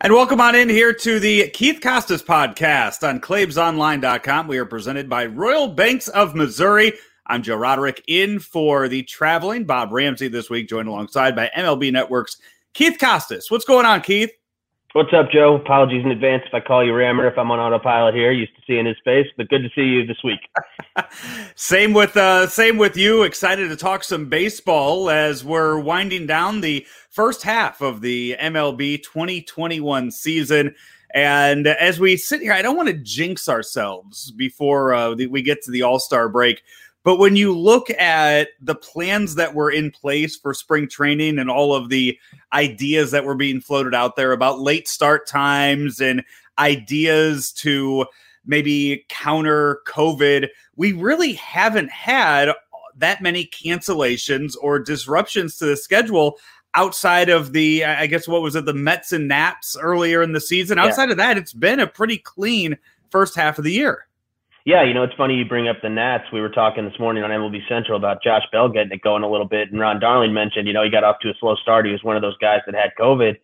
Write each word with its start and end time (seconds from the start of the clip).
And 0.00 0.12
welcome 0.12 0.40
on 0.40 0.54
in 0.54 0.68
here 0.68 0.92
to 0.92 1.18
the 1.18 1.48
Keith 1.48 1.80
Costas 1.82 2.22
podcast 2.22 3.06
on 3.06 3.20
ClaibsOnline.com. 3.20 4.46
We 4.46 4.58
are 4.58 4.64
presented 4.64 5.08
by 5.08 5.26
Royal 5.26 5.66
Banks 5.66 6.06
of 6.06 6.36
Missouri. 6.36 6.92
I'm 7.26 7.42
Joe 7.42 7.56
Roderick 7.56 8.04
in 8.06 8.38
for 8.38 8.86
the 8.86 9.02
traveling 9.02 9.64
Bob 9.64 9.90
Ramsey 9.90 10.28
this 10.28 10.50
week, 10.50 10.68
joined 10.68 10.86
alongside 10.86 11.34
by 11.34 11.50
MLB 11.56 11.90
Network's 11.90 12.36
Keith 12.74 12.96
Costas. 13.00 13.50
What's 13.50 13.64
going 13.64 13.86
on, 13.86 14.02
Keith? 14.02 14.30
What's 14.94 15.12
up, 15.12 15.30
Joe? 15.30 15.56
Apologies 15.56 16.02
in 16.02 16.10
advance 16.10 16.44
if 16.46 16.54
I 16.54 16.60
call 16.60 16.82
you 16.82 16.94
Rammer 16.94 17.26
if 17.26 17.36
I'm 17.36 17.50
on 17.50 17.58
autopilot 17.58 18.14
here. 18.14 18.32
Used 18.32 18.56
to 18.56 18.62
seeing 18.66 18.86
his 18.86 18.96
face, 19.04 19.26
but 19.36 19.46
good 19.50 19.62
to 19.62 19.68
see 19.74 19.82
you 19.82 20.06
this 20.06 20.16
week. 20.24 20.40
same 21.54 21.92
with 21.92 22.16
uh, 22.16 22.46
same 22.46 22.78
with 22.78 22.96
you. 22.96 23.24
Excited 23.24 23.68
to 23.68 23.76
talk 23.76 24.02
some 24.02 24.30
baseball 24.30 25.10
as 25.10 25.44
we're 25.44 25.78
winding 25.78 26.26
down 26.26 26.62
the 26.62 26.86
first 27.10 27.42
half 27.42 27.82
of 27.82 28.00
the 28.00 28.34
MLB 28.40 29.02
2021 29.02 30.10
season. 30.10 30.74
And 31.14 31.66
as 31.66 32.00
we 32.00 32.16
sit 32.16 32.40
here, 32.40 32.54
I 32.54 32.62
don't 32.62 32.76
want 32.76 32.88
to 32.88 32.94
jinx 32.94 33.46
ourselves 33.46 34.30
before 34.30 34.94
uh, 34.94 35.14
we 35.28 35.42
get 35.42 35.62
to 35.64 35.70
the 35.70 35.82
All 35.82 35.98
Star 35.98 36.30
break. 36.30 36.62
But 37.04 37.16
when 37.18 37.36
you 37.36 37.56
look 37.56 37.90
at 37.90 38.48
the 38.60 38.74
plans 38.74 39.36
that 39.36 39.54
were 39.54 39.70
in 39.70 39.90
place 39.90 40.36
for 40.36 40.52
spring 40.52 40.88
training 40.88 41.38
and 41.38 41.50
all 41.50 41.74
of 41.74 41.88
the 41.88 42.18
ideas 42.52 43.12
that 43.12 43.24
were 43.24 43.36
being 43.36 43.60
floated 43.60 43.94
out 43.94 44.16
there 44.16 44.32
about 44.32 44.60
late 44.60 44.88
start 44.88 45.26
times 45.26 46.00
and 46.00 46.22
ideas 46.58 47.52
to 47.52 48.06
maybe 48.44 49.06
counter 49.08 49.80
COVID, 49.86 50.48
we 50.76 50.92
really 50.92 51.34
haven't 51.34 51.90
had 51.90 52.50
that 52.96 53.22
many 53.22 53.46
cancellations 53.46 54.54
or 54.60 54.78
disruptions 54.78 55.56
to 55.56 55.66
the 55.66 55.76
schedule 55.76 56.38
outside 56.74 57.28
of 57.28 57.52
the, 57.52 57.84
I 57.84 58.06
guess, 58.06 58.28
what 58.28 58.42
was 58.42 58.56
it, 58.56 58.64
the 58.64 58.74
Mets 58.74 59.12
and 59.12 59.28
Nats 59.28 59.76
earlier 59.80 60.20
in 60.22 60.32
the 60.32 60.40
season. 60.40 60.78
Outside 60.78 61.06
yeah. 61.06 61.12
of 61.12 61.16
that, 61.18 61.38
it's 61.38 61.52
been 61.52 61.80
a 61.80 61.86
pretty 61.86 62.18
clean 62.18 62.76
first 63.10 63.36
half 63.36 63.58
of 63.58 63.64
the 63.64 63.72
year. 63.72 64.07
Yeah, 64.68 64.82
you 64.82 64.92
know, 64.92 65.02
it's 65.02 65.14
funny 65.14 65.34
you 65.34 65.46
bring 65.46 65.66
up 65.66 65.80
the 65.80 65.88
Nats. 65.88 66.24
We 66.30 66.42
were 66.42 66.50
talking 66.50 66.84
this 66.84 67.00
morning 67.00 67.24
on 67.24 67.30
MLB 67.30 67.66
Central 67.70 67.96
about 67.96 68.22
Josh 68.22 68.42
Bell 68.52 68.68
getting 68.68 68.92
it 68.92 69.00
going 69.00 69.22
a 69.22 69.30
little 69.30 69.48
bit, 69.48 69.70
and 69.70 69.80
Ron 69.80 69.98
Darling 69.98 70.34
mentioned, 70.34 70.68
you 70.68 70.74
know, 70.74 70.84
he 70.84 70.90
got 70.90 71.04
off 71.04 71.16
to 71.22 71.30
a 71.30 71.34
slow 71.40 71.56
start. 71.56 71.86
He 71.86 71.92
was 71.92 72.04
one 72.04 72.16
of 72.16 72.20
those 72.20 72.36
guys 72.36 72.60
that 72.66 72.74
had 72.74 72.90
COVID, 73.00 73.34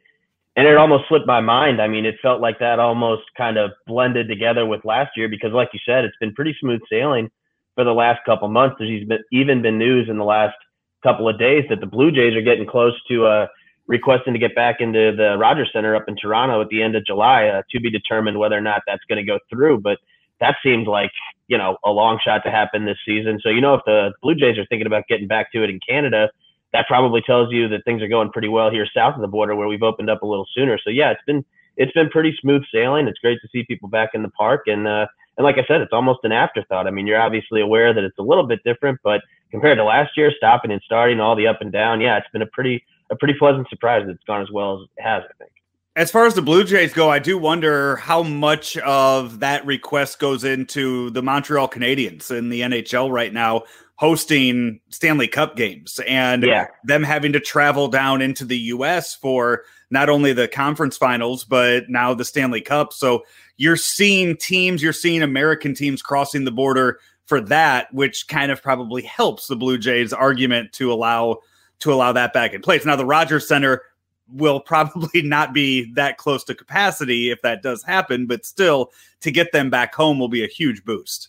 and 0.57 0.69
it 0.69 0.77
almost 0.77 1.05
slipped 1.09 1.27
my 1.27 1.41
mind. 1.41 1.81
I 1.81 1.89
mean, 1.89 2.05
it 2.05 2.17
felt 2.21 2.43
like 2.43 2.59
that 2.59 2.79
almost 2.79 3.23
kind 3.39 3.57
of 3.57 3.71
blended 3.87 4.29
together 4.29 4.67
with 4.67 4.85
last 4.85 5.17
year 5.17 5.31
because, 5.31 5.53
like 5.53 5.71
you 5.73 5.81
said, 5.87 6.05
it's 6.05 6.17
been 6.21 6.35
pretty 6.35 6.55
smooth 6.61 6.83
sailing 6.91 7.31
for 7.75 7.85
the 7.85 7.95
last 7.95 8.21
couple 8.27 8.47
months. 8.49 8.77
There's 8.79 9.09
even 9.33 9.63
been 9.63 9.79
news 9.79 10.11
in 10.11 10.19
the 10.19 10.25
last 10.25 10.57
couple 11.03 11.27
of 11.27 11.39
days 11.39 11.65
that 11.71 11.81
the 11.81 11.87
Blue 11.87 12.13
Jays 12.13 12.37
are 12.37 12.43
getting 12.43 12.67
close 12.67 13.01
to 13.09 13.25
uh, 13.25 13.47
requesting 13.87 14.35
to 14.35 14.39
get 14.39 14.55
back 14.55 14.83
into 14.83 15.15
the 15.17 15.39
Rogers 15.39 15.71
Center 15.73 15.97
up 15.97 16.05
in 16.07 16.17
Toronto 16.17 16.61
at 16.61 16.69
the 16.69 16.83
end 16.83 16.97
of 16.97 17.07
July. 17.07 17.47
Uh, 17.47 17.63
to 17.71 17.81
be 17.81 17.89
determined 17.89 18.39
whether 18.39 18.59
or 18.59 18.61
not 18.61 18.83
that's 18.87 19.05
going 19.09 19.25
to 19.25 19.27
go 19.27 19.39
through, 19.49 19.81
but 19.81 19.97
that 20.41 20.57
seemed 20.63 20.87
like 20.87 21.13
you 21.49 21.59
know 21.59 21.77
a 21.85 21.91
long 21.91 22.19
shot 22.25 22.43
to 22.45 22.51
happen 22.51 22.85
this 22.85 22.99
season. 23.07 23.41
So 23.43 23.49
you 23.49 23.61
know 23.61 23.75
if 23.75 23.83
the 23.87 24.13
Blue 24.23 24.35
Jays 24.35 24.59
are 24.59 24.67
thinking 24.67 24.87
about 24.87 25.05
getting 25.09 25.29
back 25.29 25.53
to 25.53 25.63
it 25.63 25.71
in 25.71 25.81
Canada, 25.87 26.31
that 26.73 26.87
probably 26.89 27.23
tells 27.23 27.53
you 27.53 27.69
that 27.69 27.85
things 27.85 28.03
are 28.03 28.09
going 28.09 28.31
pretty 28.31 28.49
well 28.49 28.71
here 28.71 28.87
south 28.95 29.15
of 29.15 29.21
the 29.21 29.29
border 29.29 29.55
where 29.55 29.69
we've 29.69 29.83
opened 29.83 30.11
up 30.11 30.23
a 30.23 30.27
little 30.27 30.47
sooner. 30.55 30.79
So 30.83 30.91
yeah, 30.91 31.11
it's 31.11 31.23
been 31.27 31.45
it's 31.77 31.93
been 31.93 32.09
pretty 32.09 32.37
smooth 32.41 32.63
sailing. 32.73 33.09
It's 33.09 33.19
great 33.19 33.41
to 33.43 33.49
see 33.53 33.65
people 33.65 33.89
back 33.89 34.11
in 34.15 34.23
the 34.23 34.31
park 34.31 34.63
and 34.67 34.87
uh, 34.87 35.07
and 35.37 35.45
like 35.45 35.57
I 35.57 35.65
said, 35.67 35.81
it's 35.81 35.93
almost 35.93 36.21
an 36.23 36.33
afterthought. 36.33 36.87
I 36.87 36.91
mean, 36.91 37.07
you're 37.07 37.21
obviously 37.21 37.61
aware 37.61 37.93
that 37.93 38.05
it's 38.05 38.19
a 38.19 38.23
little 38.23 38.47
bit 38.47 38.61
different, 38.65 39.01
but 39.03 39.21
compared 39.51 39.79
to 39.79 39.85
last 39.85 40.17
year, 40.17 40.33
stopping 40.37 40.71
and 40.71 40.81
starting, 40.85 41.21
all 41.21 41.35
the 41.35 41.47
up 41.47 41.61
and 41.61 41.73
down, 41.73 42.01
yeah, 42.01 42.19
it's 42.19 42.31
been 42.33 42.43
a 42.43 42.47
pretty 42.47 42.85
a 43.11 43.17
pretty 43.17 43.35
pleasant 43.39 43.69
surprise 43.69 44.03
that 44.07 44.13
it's 44.13 44.25
gone 44.25 44.43
as 44.43 44.51
well 44.51 44.75
as 44.75 44.89
it 44.97 45.03
has. 45.03 45.23
I 45.29 45.35
think. 45.39 45.54
As 45.97 46.11
far 46.11 46.27
as 46.27 46.35
the 46.35 46.43
Blue 46.43 46.65
Jays 46.65 46.93
go, 46.93 47.09
I 47.09 47.21
do 47.21 47.39
wonder 47.39 47.97
how 47.97 48.25
much 48.25 48.77
of 48.79 49.39
that 49.41 49.65
request 49.65 50.19
goes 50.19 50.43
into 50.43 51.11
the 51.11 51.23
Montreal 51.23 51.69
Canadiens 51.69 52.37
in 52.37 52.49
the 52.49 52.63
NHL 52.63 53.13
right 53.13 53.33
now 53.33 53.63
hosting 53.97 54.81
Stanley 54.89 55.29
Cup 55.29 55.55
games 55.55 56.01
and 56.07 56.43
yeah. 56.43 56.67
them 56.83 57.05
having 57.05 57.33
to 57.33 57.39
travel 57.39 57.87
down 57.87 58.23
into 58.23 58.45
the 58.45 58.59
US 58.59 59.15
for 59.15 59.63
not 59.91 60.09
only 60.09 60.33
the 60.33 60.49
conference 60.49 60.97
finals, 60.97 61.45
but 61.45 61.89
now 61.89 62.13
the 62.13 62.25
Stanley 62.25 62.61
Cup. 62.61 62.93
So 62.93 63.25
you're 63.57 63.77
seeing 63.77 64.37
teams, 64.37 64.83
you're 64.83 64.93
seeing 64.93 65.23
American 65.23 65.75
teams 65.75 66.03
crossing 66.03 66.45
the 66.45 66.51
border 66.51 66.99
for 67.27 67.41
that, 67.43 67.93
which 67.95 68.27
kind 68.27 68.51
of 68.51 68.61
probably 68.61 69.03
helps 69.03 69.47
the 69.47 69.57
Blue 69.57 69.79
Jays 69.79 70.13
argument 70.13 70.73
to 70.73 70.93
allow 70.93 71.39
to 71.81 71.93
allow 71.93 72.13
that 72.13 72.33
back 72.33 72.53
in 72.53 72.63
place. 72.63 72.85
Now 72.85 72.97
the 72.97 73.07
Rogers 73.07 73.47
Center 73.47 73.83
will 74.29 74.61
probably 74.61 75.23
not 75.25 75.53
be 75.53 75.93
that 75.95 76.19
close 76.19 76.45
to 76.45 76.55
capacity 76.55 77.31
if 77.31 77.43
that 77.43 77.63
does 77.63 77.83
happen, 77.83 78.27
but 78.27 78.45
still 78.45 78.91
to 79.21 79.31
get 79.31 79.53
them 79.53 79.71
back 79.71 79.95
home 79.95 80.19
will 80.19 80.29
be 80.29 80.45
a 80.45 80.49
huge 80.49 80.85
boost. 80.85 81.29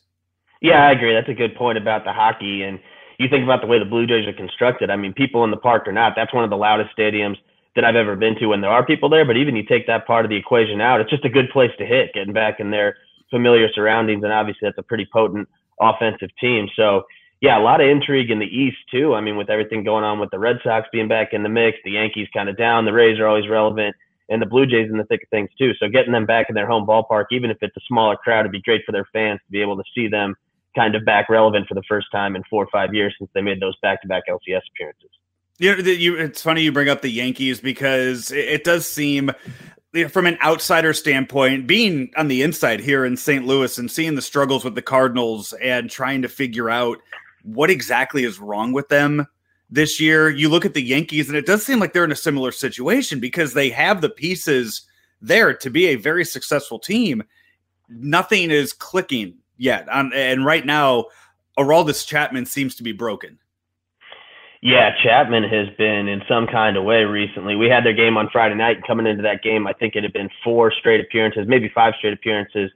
Yeah, 0.62 0.88
I 0.88 0.92
agree. 0.92 1.14
That's 1.14 1.30
a 1.30 1.34
good 1.34 1.56
point 1.56 1.78
about 1.78 2.06
the 2.06 2.14
hockey. 2.14 2.64
And 2.64 2.80
you 3.20 3.30
think 3.30 3.44
about 3.44 3.62
the 3.62 3.68
way 3.68 3.80
the 3.80 3.86
Blue 3.86 4.08
Jays 4.08 4.28
are 4.28 4.34
constructed. 4.34 4.90
I 4.90 4.96
mean, 4.96 5.14
people 5.14 5.44
in 5.44 5.52
the 5.52 5.58
park 5.58 5.88
or 5.88 5.92
not, 5.92 6.14
that's 6.16 6.34
one 6.34 6.44
of 6.44 6.50
the 6.50 6.58
loudest 6.58 6.96
stadiums 6.98 7.38
that 7.76 7.84
I've 7.84 7.96
ever 7.96 8.16
been 8.16 8.36
to 8.40 8.48
when 8.48 8.62
there 8.62 8.72
are 8.72 8.86
people 8.86 9.10
there. 9.10 9.26
But 9.26 9.38
even 9.38 9.56
you 9.56 9.64
take 9.64 9.86
that 9.88 10.08
part 10.08 10.26
of 10.26 10.30
the 10.30 10.38
equation 10.38 10.82
out, 10.82 11.02
it's 11.02 11.10
just 11.10 11.26
a 11.26 11.30
good 11.30 11.50
place 11.50 11.72
to 11.78 11.86
hit, 11.86 12.14
getting 12.14 12.34
back 12.34 12.60
in 12.60 12.72
their 12.72 12.98
familiar 13.30 13.70
surroundings. 13.74 14.24
And 14.24 14.32
obviously, 14.32 14.68
that's 14.68 14.78
a 14.78 14.84
pretty 14.84 15.08
potent 15.12 15.48
offensive 15.80 16.30
team. 16.40 16.70
So 16.76 17.04
yeah, 17.46 17.60
a 17.60 17.62
lot 17.62 17.80
of 17.80 17.88
intrigue 17.88 18.32
in 18.32 18.40
the 18.40 18.46
East 18.46 18.78
too. 18.90 19.14
I 19.14 19.22
mean, 19.22 19.38
with 19.38 19.52
everything 19.52 19.84
going 19.84 20.04
on 20.04 20.20
with 20.20 20.32
the 20.32 20.40
Red 20.40 20.58
Sox 20.64 20.88
being 20.92 21.08
back 21.08 21.30
in 21.32 21.44
the 21.44 21.50
mix, 21.50 21.78
the 21.84 21.92
Yankees 21.92 22.28
kind 22.34 22.50
of 22.50 22.58
down, 22.58 22.86
the 22.86 22.92
Rays 22.92 23.20
are 23.20 23.28
always 23.28 23.48
relevant, 23.48 23.96
and 24.30 24.42
the 24.42 24.48
Blue 24.48 24.66
Jays 24.66 24.90
in 24.90 24.98
the 24.98 25.04
thick 25.04 25.22
of 25.22 25.30
things 25.30 25.52
too. 25.56 25.74
So 25.80 25.88
getting 25.88 26.12
them 26.12 26.26
back 26.26 26.48
in 26.50 26.56
their 26.56 26.66
home 26.66 26.88
ballpark, 26.88 27.26
even 27.30 27.52
if 27.52 27.58
it's 27.62 27.78
a 27.78 27.82
smaller 27.88 28.16
crowd, 28.16 28.42
it'd 28.42 28.52
be 28.52 28.64
great 28.64 28.82
for 28.84 28.94
their 28.94 29.08
fans 29.14 29.40
to 29.46 29.52
be 29.52 29.62
able 29.62 29.78
to 29.78 29.84
see 29.94 30.08
them 30.08 30.34
kind 30.76 30.96
of 30.96 31.06
back 31.06 31.30
relevant 31.30 31.68
for 31.68 31.76
the 31.76 31.84
first 31.88 32.08
time 32.12 32.36
in 32.36 32.42
four 32.50 32.64
or 32.64 32.70
five 32.72 32.96
years 32.96 33.14
since 33.20 33.30
they 33.36 33.42
made 33.42 33.62
those 33.62 33.76
back-to-back 33.84 34.24
LCS 34.28 34.62
appearances. 34.74 35.10
Know, 35.60 35.76
you, 35.76 36.18
it's 36.18 36.42
funny 36.42 36.64
you 36.64 36.72
bring 36.72 36.90
up 36.90 37.04
the 37.04 37.10
Yankees 37.10 37.62
because 37.62 38.32
it, 38.32 38.46
it 38.46 38.64
does 38.64 38.88
seem 38.88 39.32
from 40.10 40.26
an 40.26 40.38
outsider 40.44 40.94
standpoint, 40.94 41.68
being 41.68 42.12
on 42.18 42.28
the 42.28 42.42
inside 42.42 42.80
here 42.80 43.06
in 43.06 43.16
St. 43.16 43.46
Louis 43.46 43.78
and 43.78 43.90
seeing 43.90 44.16
the 44.16 44.22
struggles 44.22 44.66
with 44.66 44.76
the 44.76 44.82
Cardinals 44.82 45.54
and 45.54 45.90
trying 45.90 46.24
to 46.24 46.28
figure 46.28 46.70
out 46.70 46.98
what 47.46 47.70
exactly 47.70 48.24
is 48.24 48.40
wrong 48.40 48.74
with 48.74 48.90
them 48.90 49.28
this 49.70 50.00
year. 50.00 50.30
You 50.30 50.50
look 50.50 50.66
at 50.66 50.74
the 50.74 50.82
Yankees, 50.82 51.30
and 51.30 51.38
it 51.38 51.46
does 51.46 51.66
seem 51.66 51.80
like 51.80 51.94
they're 51.94 52.04
in 52.04 52.12
a 52.12 52.16
similar 52.16 52.52
situation 52.52 53.20
because 53.20 53.54
they 53.54 53.70
have 53.70 54.02
the 54.02 54.10
pieces 54.10 54.82
there 55.22 55.54
to 55.54 55.70
be 55.70 55.88
a 55.88 55.96
very 55.96 56.26
successful 56.26 56.80
team. 56.80 57.24
Nothing 57.88 58.52
is 58.52 58.74
clicking 58.74 59.38
yet. 59.58 59.88
Um, 59.92 60.12
and 60.14 60.46
right 60.46 60.66
now, 60.66 61.06
Aroldis 61.58 62.06
Chapman 62.06 62.46
seems 62.46 62.76
to 62.76 62.84
be 62.84 62.92
broken. 62.92 63.40
Yeah, 64.62 64.96
Chapman 65.04 65.44
has 65.44 65.68
been 65.78 66.08
in 66.08 66.24
some 66.28 66.48
kind 66.48 66.76
of 66.76 66.84
way 66.84 67.04
recently. 67.04 67.56
We 67.56 67.70
had 67.70 67.86
their 67.86 67.94
game 67.94 68.18
on 68.18 68.30
Friday 68.32 68.56
night. 68.56 68.78
Coming 68.88 69.06
into 69.06 69.22
that 69.22 69.44
game, 69.44 69.68
I 69.68 69.74
think 69.74 69.96
it 69.96 70.02
had 70.02 70.14
been 70.14 70.30
four 70.44 70.72
straight 70.72 71.00
appearances, 71.00 71.46
maybe 71.48 71.70
five 71.74 71.94
straight 72.00 72.14
appearances 72.14 72.72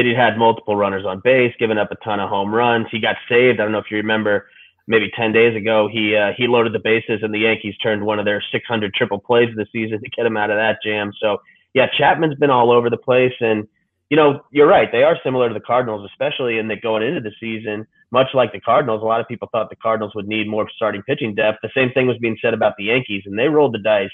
that 0.00 0.08
he 0.08 0.14
had 0.14 0.38
multiple 0.38 0.76
runners 0.76 1.04
on 1.04 1.20
base, 1.20 1.54
given 1.58 1.76
up 1.76 1.92
a 1.92 1.96
ton 1.96 2.20
of 2.20 2.30
home 2.30 2.54
runs. 2.54 2.86
He 2.90 3.00
got 3.00 3.16
saved. 3.28 3.60
I 3.60 3.64
don't 3.64 3.72
know 3.72 3.78
if 3.78 3.90
you 3.90 3.98
remember, 3.98 4.48
maybe 4.86 5.10
10 5.14 5.30
days 5.32 5.54
ago, 5.54 5.90
he 5.92 6.16
uh, 6.16 6.32
he 6.38 6.46
loaded 6.46 6.72
the 6.72 6.78
bases 6.78 7.20
and 7.22 7.34
the 7.34 7.40
Yankees 7.40 7.76
turned 7.82 8.02
one 8.02 8.18
of 8.18 8.24
their 8.24 8.42
600 8.50 8.94
triple 8.94 9.18
plays 9.18 9.50
of 9.50 9.56
the 9.56 9.66
season 9.70 10.00
to 10.00 10.08
get 10.08 10.24
him 10.24 10.38
out 10.38 10.48
of 10.50 10.56
that 10.56 10.78
jam. 10.82 11.12
So 11.20 11.42
yeah, 11.74 11.86
Chapman's 11.98 12.36
been 12.36 12.48
all 12.48 12.70
over 12.70 12.88
the 12.88 12.96
place, 12.96 13.34
and 13.40 13.68
you 14.08 14.16
know 14.16 14.40
you're 14.50 14.66
right. 14.66 14.90
They 14.90 15.02
are 15.02 15.18
similar 15.22 15.48
to 15.48 15.54
the 15.54 15.60
Cardinals, 15.60 16.08
especially 16.10 16.56
in 16.56 16.66
that 16.68 16.80
going 16.80 17.02
into 17.02 17.20
the 17.20 17.32
season, 17.38 17.86
much 18.10 18.28
like 18.32 18.52
the 18.52 18.60
Cardinals. 18.60 19.02
A 19.02 19.04
lot 19.04 19.20
of 19.20 19.28
people 19.28 19.50
thought 19.52 19.68
the 19.68 19.76
Cardinals 19.76 20.14
would 20.14 20.26
need 20.26 20.48
more 20.48 20.66
starting 20.74 21.02
pitching 21.02 21.34
depth. 21.34 21.58
The 21.62 21.70
same 21.74 21.92
thing 21.92 22.06
was 22.06 22.16
being 22.16 22.38
said 22.40 22.54
about 22.54 22.72
the 22.78 22.84
Yankees, 22.84 23.24
and 23.26 23.38
they 23.38 23.48
rolled 23.48 23.74
the 23.74 23.80
dice 23.80 24.08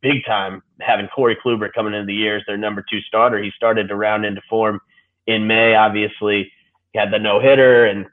big 0.00 0.24
time 0.26 0.62
having 0.80 1.08
Corey 1.08 1.36
Kluber 1.44 1.72
coming 1.72 1.94
into 1.94 2.06
the 2.06 2.14
year 2.14 2.36
as 2.36 2.42
their 2.46 2.56
number 2.56 2.84
two 2.90 3.00
starter. 3.02 3.42
He 3.42 3.50
started 3.54 3.88
to 3.88 3.96
round 3.96 4.24
into 4.24 4.40
form 4.48 4.80
in 5.28 5.46
May, 5.46 5.74
obviously, 5.76 6.50
he 6.92 6.98
had 6.98 7.12
the 7.12 7.18
no 7.18 7.38
hitter 7.38 7.84
and 7.84 8.06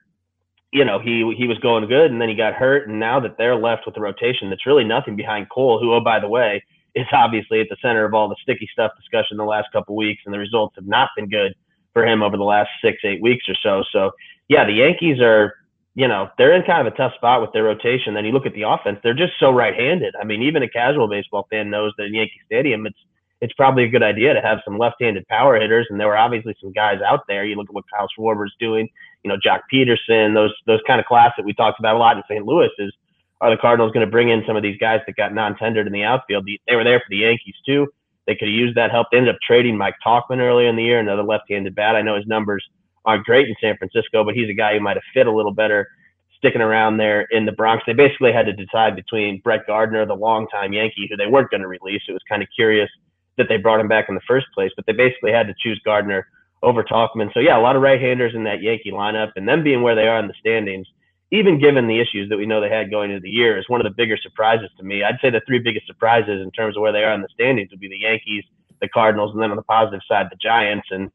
you 0.71 0.83
know 0.83 1.00
he 1.00 1.33
he 1.38 1.47
was 1.47 1.57
going 1.59 1.88
good 1.88 2.12
and 2.12 2.21
then 2.21 2.27
he 2.27 2.35
got 2.35 2.53
hurt 2.53 2.89
and 2.89 3.00
now 3.00 3.19
that 3.21 3.38
they're 3.38 3.56
left 3.56 3.85
with 3.85 3.95
a 3.95 4.01
rotation 4.01 4.50
that's 4.50 4.65
really 4.65 4.83
nothing 4.83 5.15
behind 5.15 5.50
Cole 5.50 5.79
who 5.79 5.94
oh 5.94 6.01
by 6.01 6.19
the 6.19 6.27
way 6.27 6.62
is 6.94 7.07
obviously 7.13 7.62
at 7.62 7.67
the 7.69 7.77
center 7.81 8.03
of 8.03 8.13
all 8.13 8.27
the 8.27 8.35
sticky 8.41 8.67
stuff 8.71 8.91
discussion 8.97 9.38
the 9.38 9.45
last 9.45 9.71
couple 9.71 9.95
weeks 9.95 10.21
and 10.25 10.33
the 10.33 10.39
results 10.39 10.75
have 10.75 10.85
not 10.85 11.09
been 11.15 11.29
good 11.29 11.56
for 11.94 12.06
him 12.06 12.21
over 12.21 12.35
the 12.35 12.44
last 12.44 12.69
six 12.83 12.97
eight 13.06 13.21
weeks 13.21 13.45
or 13.47 13.56
so. 13.63 13.83
So 13.94 14.11
yeah 14.50 14.65
the 14.65 14.73
Yankees 14.73 15.21
are 15.21 15.53
you 15.94 16.09
know 16.09 16.29
they're 16.38 16.51
in 16.51 16.63
kind 16.63 16.85
of 16.85 16.94
a 16.94 16.97
tough 16.97 17.13
spot 17.15 17.41
with 17.41 17.53
their 17.53 17.63
rotation. 17.63 18.13
Then 18.13 18.25
you 18.25 18.33
look 18.33 18.45
at 18.45 18.53
the 18.53 18.63
offense 18.63 19.00
they're 19.01 19.13
just 19.13 19.33
so 19.39 19.51
right-handed. 19.51 20.13
I 20.19 20.25
mean 20.25 20.41
even 20.44 20.61
a 20.61 20.69
casual 20.69 21.07
baseball 21.07 21.47
fan 21.50 21.69
knows 21.69 21.94
that 21.97 22.07
in 22.07 22.15
Yankee 22.15 22.41
Stadium 22.45 22.85
it's 22.85 23.00
it's 23.41 23.53
probably 23.53 23.83
a 23.83 23.89
good 23.89 24.03
idea 24.03 24.33
to 24.33 24.41
have 24.41 24.59
some 24.63 24.77
left-handed 24.77 25.27
power 25.27 25.59
hitters. 25.59 25.87
And 25.89 25.99
there 25.99 26.07
were 26.07 26.17
obviously 26.17 26.55
some 26.61 26.71
guys 26.71 26.99
out 27.05 27.21
there. 27.27 27.45
You 27.45 27.55
look 27.55 27.69
at 27.69 27.73
what 27.75 27.83
Kyle 27.93 28.07
Schwarber's 28.17 28.55
doing. 28.59 28.89
You 29.23 29.29
know, 29.29 29.37
Joc 29.45 29.61
Pederson. 29.71 30.33
Those 30.33 30.53
those 30.65 30.79
kind 30.87 30.99
of 30.99 31.05
class 31.05 31.31
that 31.37 31.45
we 31.45 31.53
talked 31.53 31.79
about 31.79 31.95
a 31.95 31.99
lot 31.99 32.17
in 32.17 32.23
St. 32.29 32.45
Louis 32.45 32.69
is 32.79 32.93
are 33.41 33.49
the 33.51 33.57
Cardinals 33.57 33.91
going 33.91 34.05
to 34.05 34.11
bring 34.11 34.29
in 34.29 34.43
some 34.47 34.55
of 34.55 34.63
these 34.63 34.77
guys 34.77 35.01
that 35.05 35.15
got 35.17 35.33
non-tendered 35.33 35.85
in 35.85 35.93
the 35.93 36.03
outfield? 36.03 36.47
They 36.67 36.75
were 36.75 36.85
there 36.85 36.99
for 36.99 37.09
the 37.09 37.17
Yankees 37.17 37.55
too. 37.65 37.87
They 38.27 38.35
could 38.35 38.47
have 38.47 38.55
used 38.55 38.75
that 38.77 38.91
help. 38.91 39.07
They 39.11 39.17
ended 39.17 39.35
up 39.35 39.41
trading 39.45 39.77
Mike 39.77 39.95
Tauchman 40.05 40.39
earlier 40.39 40.69
in 40.69 40.75
the 40.75 40.83
year, 40.83 40.99
another 40.99 41.23
left-handed 41.23 41.75
bat. 41.75 41.95
I 41.95 42.01
know 42.01 42.15
his 42.15 42.25
numbers 42.25 42.65
aren't 43.03 43.25
great 43.25 43.47
in 43.47 43.55
San 43.61 43.77
Francisco, 43.77 44.23
but 44.23 44.33
he's 44.33 44.49
a 44.49 44.53
guy 44.53 44.73
who 44.73 44.79
might 44.79 44.97
have 44.97 45.03
fit 45.13 45.27
a 45.27 45.31
little 45.31 45.53
better 45.53 45.87
sticking 46.37 46.61
around 46.61 46.97
there 46.97 47.27
in 47.31 47.45
the 47.45 47.51
Bronx. 47.51 47.83
They 47.85 47.93
basically 47.93 48.31
had 48.31 48.45
to 48.45 48.53
decide 48.53 48.95
between 48.95 49.41
Brett 49.41 49.67
Gardner, 49.67 50.05
the 50.05 50.15
longtime 50.15 50.73
Yankee, 50.73 51.07
who 51.09 51.17
they 51.17 51.27
weren't 51.27 51.51
going 51.51 51.61
to 51.61 51.67
release. 51.67 52.01
It 52.07 52.13
was 52.13 52.21
kind 52.27 52.41
of 52.41 52.47
curious 52.55 52.89
that 53.37 53.47
they 53.49 53.57
brought 53.57 53.79
him 53.79 53.87
back 53.87 54.05
in 54.09 54.15
the 54.15 54.21
first 54.27 54.47
place, 54.53 54.71
but 54.75 54.85
they 54.85 54.93
basically 54.93 55.31
had 55.31 55.47
to 55.47 55.55
choose 55.59 55.79
Gardner 55.83 56.27
over 56.63 56.83
Tauchman. 56.83 57.33
So 57.33 57.39
yeah, 57.39 57.57
a 57.57 57.61
lot 57.61 57.75
of 57.75 57.81
right-handers 57.81 58.33
in 58.33 58.43
that 58.45 58.61
Yankee 58.61 58.91
lineup, 58.91 59.31
and 59.35 59.47
them 59.47 59.63
being 59.63 59.81
where 59.81 59.95
they 59.95 60.07
are 60.07 60.19
in 60.19 60.27
the 60.27 60.33
standings, 60.39 60.87
even 61.31 61.59
given 61.59 61.87
the 61.87 61.99
issues 61.99 62.29
that 62.29 62.37
we 62.37 62.45
know 62.45 62.61
they 62.61 62.69
had 62.69 62.91
going 62.91 63.11
into 63.11 63.21
the 63.21 63.29
year, 63.29 63.57
is 63.57 63.67
one 63.67 63.81
of 63.81 63.85
the 63.85 63.95
bigger 63.95 64.17
surprises 64.17 64.69
to 64.77 64.83
me. 64.83 65.03
I'd 65.03 65.19
say 65.21 65.29
the 65.29 65.41
three 65.45 65.59
biggest 65.59 65.87
surprises 65.87 66.41
in 66.41 66.51
terms 66.51 66.77
of 66.77 66.81
where 66.81 66.91
they 66.91 67.03
are 67.03 67.13
in 67.13 67.21
the 67.21 67.27
standings 67.33 67.71
would 67.71 67.79
be 67.79 67.89
the 67.89 67.99
Yankees, 67.99 68.43
the 68.81 68.89
Cardinals, 68.89 69.33
and 69.33 69.41
then 69.41 69.51
on 69.51 69.57
the 69.57 69.63
positive 69.63 70.01
side, 70.07 70.27
the 70.31 70.37
Giants. 70.37 70.87
And 70.91 71.11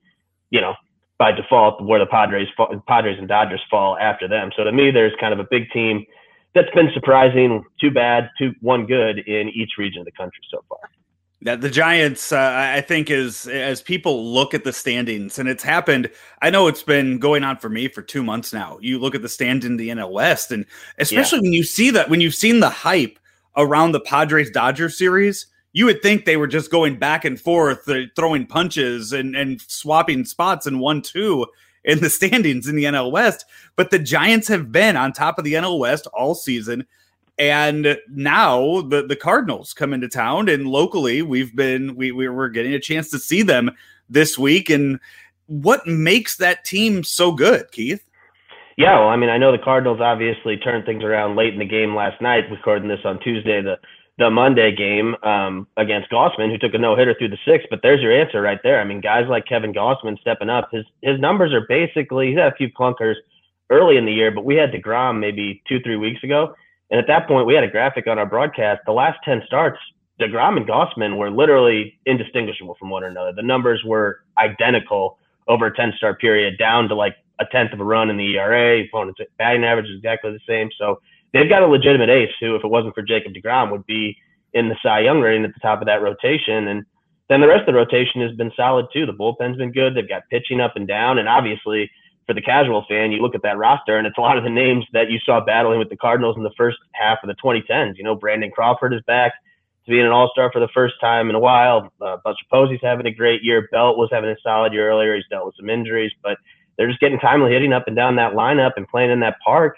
you 0.50 0.60
know, 0.60 0.74
by 1.18 1.32
default, 1.32 1.82
where 1.82 2.00
the 2.00 2.06
Padres, 2.06 2.48
Padres 2.86 3.18
and 3.18 3.28
Dodgers 3.28 3.60
fall 3.70 3.96
after 3.98 4.26
them. 4.28 4.50
So 4.56 4.64
to 4.64 4.72
me, 4.72 4.90
there's 4.90 5.12
kind 5.20 5.32
of 5.32 5.38
a 5.38 5.46
big 5.50 5.70
team 5.70 6.04
that's 6.54 6.70
been 6.74 6.90
surprising, 6.92 7.64
two 7.80 7.90
bad, 7.90 8.30
two 8.38 8.52
one 8.60 8.86
good 8.86 9.20
in 9.20 9.48
each 9.50 9.72
region 9.78 10.00
of 10.00 10.06
the 10.06 10.12
country 10.12 10.42
so 10.50 10.64
far. 10.68 10.78
Yeah, 11.42 11.56
the 11.56 11.70
Giants, 11.70 12.32
uh, 12.32 12.52
I 12.54 12.82
think, 12.82 13.10
is 13.10 13.46
as 13.46 13.80
people 13.80 14.30
look 14.30 14.52
at 14.52 14.64
the 14.64 14.74
standings, 14.74 15.38
and 15.38 15.48
it's 15.48 15.62
happened. 15.62 16.10
I 16.42 16.50
know 16.50 16.66
it's 16.66 16.82
been 16.82 17.18
going 17.18 17.44
on 17.44 17.56
for 17.56 17.70
me 17.70 17.88
for 17.88 18.02
two 18.02 18.22
months 18.22 18.52
now. 18.52 18.78
You 18.82 18.98
look 18.98 19.14
at 19.14 19.22
the 19.22 19.28
stand 19.28 19.64
in 19.64 19.78
the 19.78 19.88
NL 19.88 20.12
West, 20.12 20.50
and 20.50 20.66
especially 20.98 21.38
yeah. 21.38 21.42
when 21.42 21.52
you 21.54 21.62
see 21.62 21.90
that, 21.92 22.10
when 22.10 22.20
you've 22.20 22.34
seen 22.34 22.60
the 22.60 22.68
hype 22.68 23.18
around 23.56 23.92
the 23.92 24.00
Padres 24.00 24.50
Dodgers 24.50 24.98
series, 24.98 25.46
you 25.72 25.86
would 25.86 26.02
think 26.02 26.24
they 26.24 26.36
were 26.36 26.46
just 26.46 26.70
going 26.70 26.98
back 26.98 27.24
and 27.24 27.40
forth, 27.40 27.88
uh, 27.88 28.02
throwing 28.16 28.46
punches 28.46 29.14
and, 29.14 29.34
and 29.34 29.62
swapping 29.62 30.26
spots 30.26 30.66
in 30.66 30.78
one 30.78 31.00
two 31.00 31.46
in 31.84 32.00
the 32.00 32.10
standings 32.10 32.68
in 32.68 32.76
the 32.76 32.84
NL 32.84 33.10
West. 33.10 33.46
But 33.76 33.90
the 33.90 33.98
Giants 33.98 34.48
have 34.48 34.70
been 34.70 34.96
on 34.96 35.14
top 35.14 35.38
of 35.38 35.44
the 35.44 35.54
NL 35.54 35.78
West 35.78 36.06
all 36.08 36.34
season. 36.34 36.86
And 37.40 37.98
now 38.10 38.82
the, 38.82 39.06
the 39.06 39.16
Cardinals 39.16 39.72
come 39.72 39.94
into 39.94 40.08
town, 40.08 40.50
and 40.50 40.68
locally 40.68 41.22
we've 41.22 41.56
been 41.56 41.96
we, 41.96 42.12
we're 42.12 42.50
getting 42.50 42.74
a 42.74 42.78
chance 42.78 43.08
to 43.10 43.18
see 43.18 43.40
them 43.40 43.70
this 44.10 44.38
week. 44.38 44.68
And 44.68 45.00
what 45.46 45.86
makes 45.86 46.36
that 46.36 46.66
team 46.66 47.02
so 47.02 47.32
good, 47.32 47.72
Keith? 47.72 48.04
Yeah, 48.76 48.98
well, 48.98 49.08
I 49.08 49.16
mean, 49.16 49.30
I 49.30 49.38
know 49.38 49.52
the 49.52 49.58
Cardinals 49.58 50.02
obviously 50.02 50.58
turned 50.58 50.84
things 50.84 51.02
around 51.02 51.36
late 51.36 51.54
in 51.54 51.58
the 51.58 51.64
game 51.64 51.94
last 51.94 52.20
night. 52.20 52.44
Recording 52.50 52.88
this 52.88 53.00
on 53.06 53.18
Tuesday, 53.20 53.62
the 53.62 53.76
the 54.18 54.30
Monday 54.30 54.76
game 54.76 55.16
um, 55.22 55.66
against 55.78 56.10
Gausman, 56.10 56.50
who 56.50 56.58
took 56.58 56.74
a 56.74 56.78
no 56.78 56.94
hitter 56.94 57.14
through 57.18 57.30
the 57.30 57.38
sixth. 57.46 57.68
But 57.70 57.80
there's 57.82 58.02
your 58.02 58.12
answer 58.12 58.42
right 58.42 58.60
there. 58.62 58.82
I 58.82 58.84
mean, 58.84 59.00
guys 59.00 59.24
like 59.30 59.46
Kevin 59.46 59.72
Gausman 59.72 60.20
stepping 60.20 60.50
up. 60.50 60.68
His 60.70 60.84
his 61.00 61.18
numbers 61.18 61.54
are 61.54 61.64
basically 61.66 62.28
he's 62.28 62.38
had 62.38 62.52
a 62.52 62.56
few 62.56 62.68
clunkers 62.70 63.14
early 63.70 63.96
in 63.96 64.04
the 64.04 64.12
year, 64.12 64.30
but 64.30 64.44
we 64.44 64.56
had 64.56 64.72
Degrom 64.72 65.20
maybe 65.20 65.62
two 65.66 65.80
three 65.80 65.96
weeks 65.96 66.22
ago, 66.22 66.54
and 66.90 66.98
at 66.98 67.06
that 67.06 67.28
point, 67.28 67.46
we 67.46 67.54
had 67.54 67.64
a 67.64 67.70
graphic 67.70 68.06
on 68.06 68.18
our 68.18 68.26
broadcast. 68.26 68.80
The 68.84 68.92
last 68.92 69.18
10 69.24 69.42
starts, 69.46 69.78
DeGrom 70.20 70.56
and 70.56 70.66
Gausman 70.66 71.16
were 71.16 71.30
literally 71.30 71.98
indistinguishable 72.04 72.76
from 72.78 72.90
one 72.90 73.04
another. 73.04 73.32
The 73.32 73.42
numbers 73.42 73.82
were 73.84 74.20
identical 74.38 75.18
over 75.46 75.66
a 75.66 75.74
10 75.74 75.94
start 75.96 76.20
period, 76.20 76.58
down 76.58 76.88
to 76.88 76.94
like 76.94 77.14
a 77.40 77.46
tenth 77.46 77.72
of 77.72 77.80
a 77.80 77.84
run 77.84 78.10
in 78.10 78.16
the 78.16 78.36
ERA. 78.36 78.84
Opponent's 78.84 79.20
batting 79.38 79.64
average 79.64 79.86
is 79.86 79.96
exactly 79.96 80.32
the 80.32 80.40
same. 80.46 80.68
So 80.78 81.00
they've 81.32 81.48
got 81.48 81.62
a 81.62 81.66
legitimate 81.66 82.10
ace 82.10 82.32
who, 82.40 82.56
if 82.56 82.64
it 82.64 82.68
wasn't 82.68 82.94
for 82.94 83.02
Jacob 83.02 83.32
DeGrom, 83.34 83.70
would 83.70 83.86
be 83.86 84.16
in 84.52 84.68
the 84.68 84.76
Cy 84.82 85.00
Young 85.00 85.20
rating 85.20 85.44
at 85.44 85.54
the 85.54 85.60
top 85.60 85.80
of 85.80 85.86
that 85.86 86.02
rotation. 86.02 86.68
And 86.68 86.84
then 87.28 87.40
the 87.40 87.48
rest 87.48 87.60
of 87.60 87.66
the 87.66 87.74
rotation 87.74 88.20
has 88.20 88.36
been 88.36 88.52
solid 88.56 88.86
too. 88.92 89.06
The 89.06 89.12
bullpen's 89.12 89.56
been 89.56 89.72
good. 89.72 89.94
They've 89.94 90.08
got 90.08 90.28
pitching 90.28 90.60
up 90.60 90.74
and 90.76 90.88
down. 90.88 91.18
And 91.18 91.28
obviously, 91.28 91.90
for 92.26 92.34
the 92.34 92.42
casual 92.42 92.84
fan, 92.88 93.12
you 93.12 93.20
look 93.20 93.34
at 93.34 93.42
that 93.42 93.58
roster 93.58 93.98
and 93.98 94.06
it's 94.06 94.18
a 94.18 94.20
lot 94.20 94.38
of 94.38 94.44
the 94.44 94.50
names 94.50 94.84
that 94.92 95.10
you 95.10 95.18
saw 95.24 95.44
battling 95.44 95.78
with 95.78 95.88
the 95.88 95.96
Cardinals 95.96 96.36
in 96.36 96.42
the 96.42 96.52
first 96.56 96.78
half 96.92 97.18
of 97.22 97.28
the 97.28 97.34
2010s. 97.42 97.96
You 97.96 98.04
know, 98.04 98.14
Brandon 98.14 98.50
Crawford 98.50 98.94
is 98.94 99.02
back 99.06 99.32
to 99.84 99.90
being 99.90 100.06
an 100.06 100.12
All 100.12 100.30
Star 100.32 100.50
for 100.52 100.60
the 100.60 100.68
first 100.72 100.94
time 101.00 101.28
in 101.28 101.34
a 101.34 101.40
while. 101.40 101.92
Uh, 102.00 102.18
Buster 102.22 102.44
Posey's 102.52 102.80
having 102.82 103.06
a 103.06 103.14
great 103.14 103.42
year. 103.42 103.68
Belt 103.72 103.96
was 103.98 104.10
having 104.12 104.30
a 104.30 104.36
solid 104.42 104.72
year 104.72 104.88
earlier. 104.88 105.16
He's 105.16 105.24
dealt 105.30 105.46
with 105.46 105.56
some 105.56 105.70
injuries, 105.70 106.12
but 106.22 106.38
they're 106.76 106.88
just 106.88 107.00
getting 107.00 107.18
timely 107.18 107.52
hitting 107.52 107.72
up 107.72 107.84
and 107.86 107.96
down 107.96 108.16
that 108.16 108.34
lineup 108.34 108.72
and 108.76 108.88
playing 108.88 109.10
in 109.10 109.20
that 109.20 109.36
park. 109.44 109.76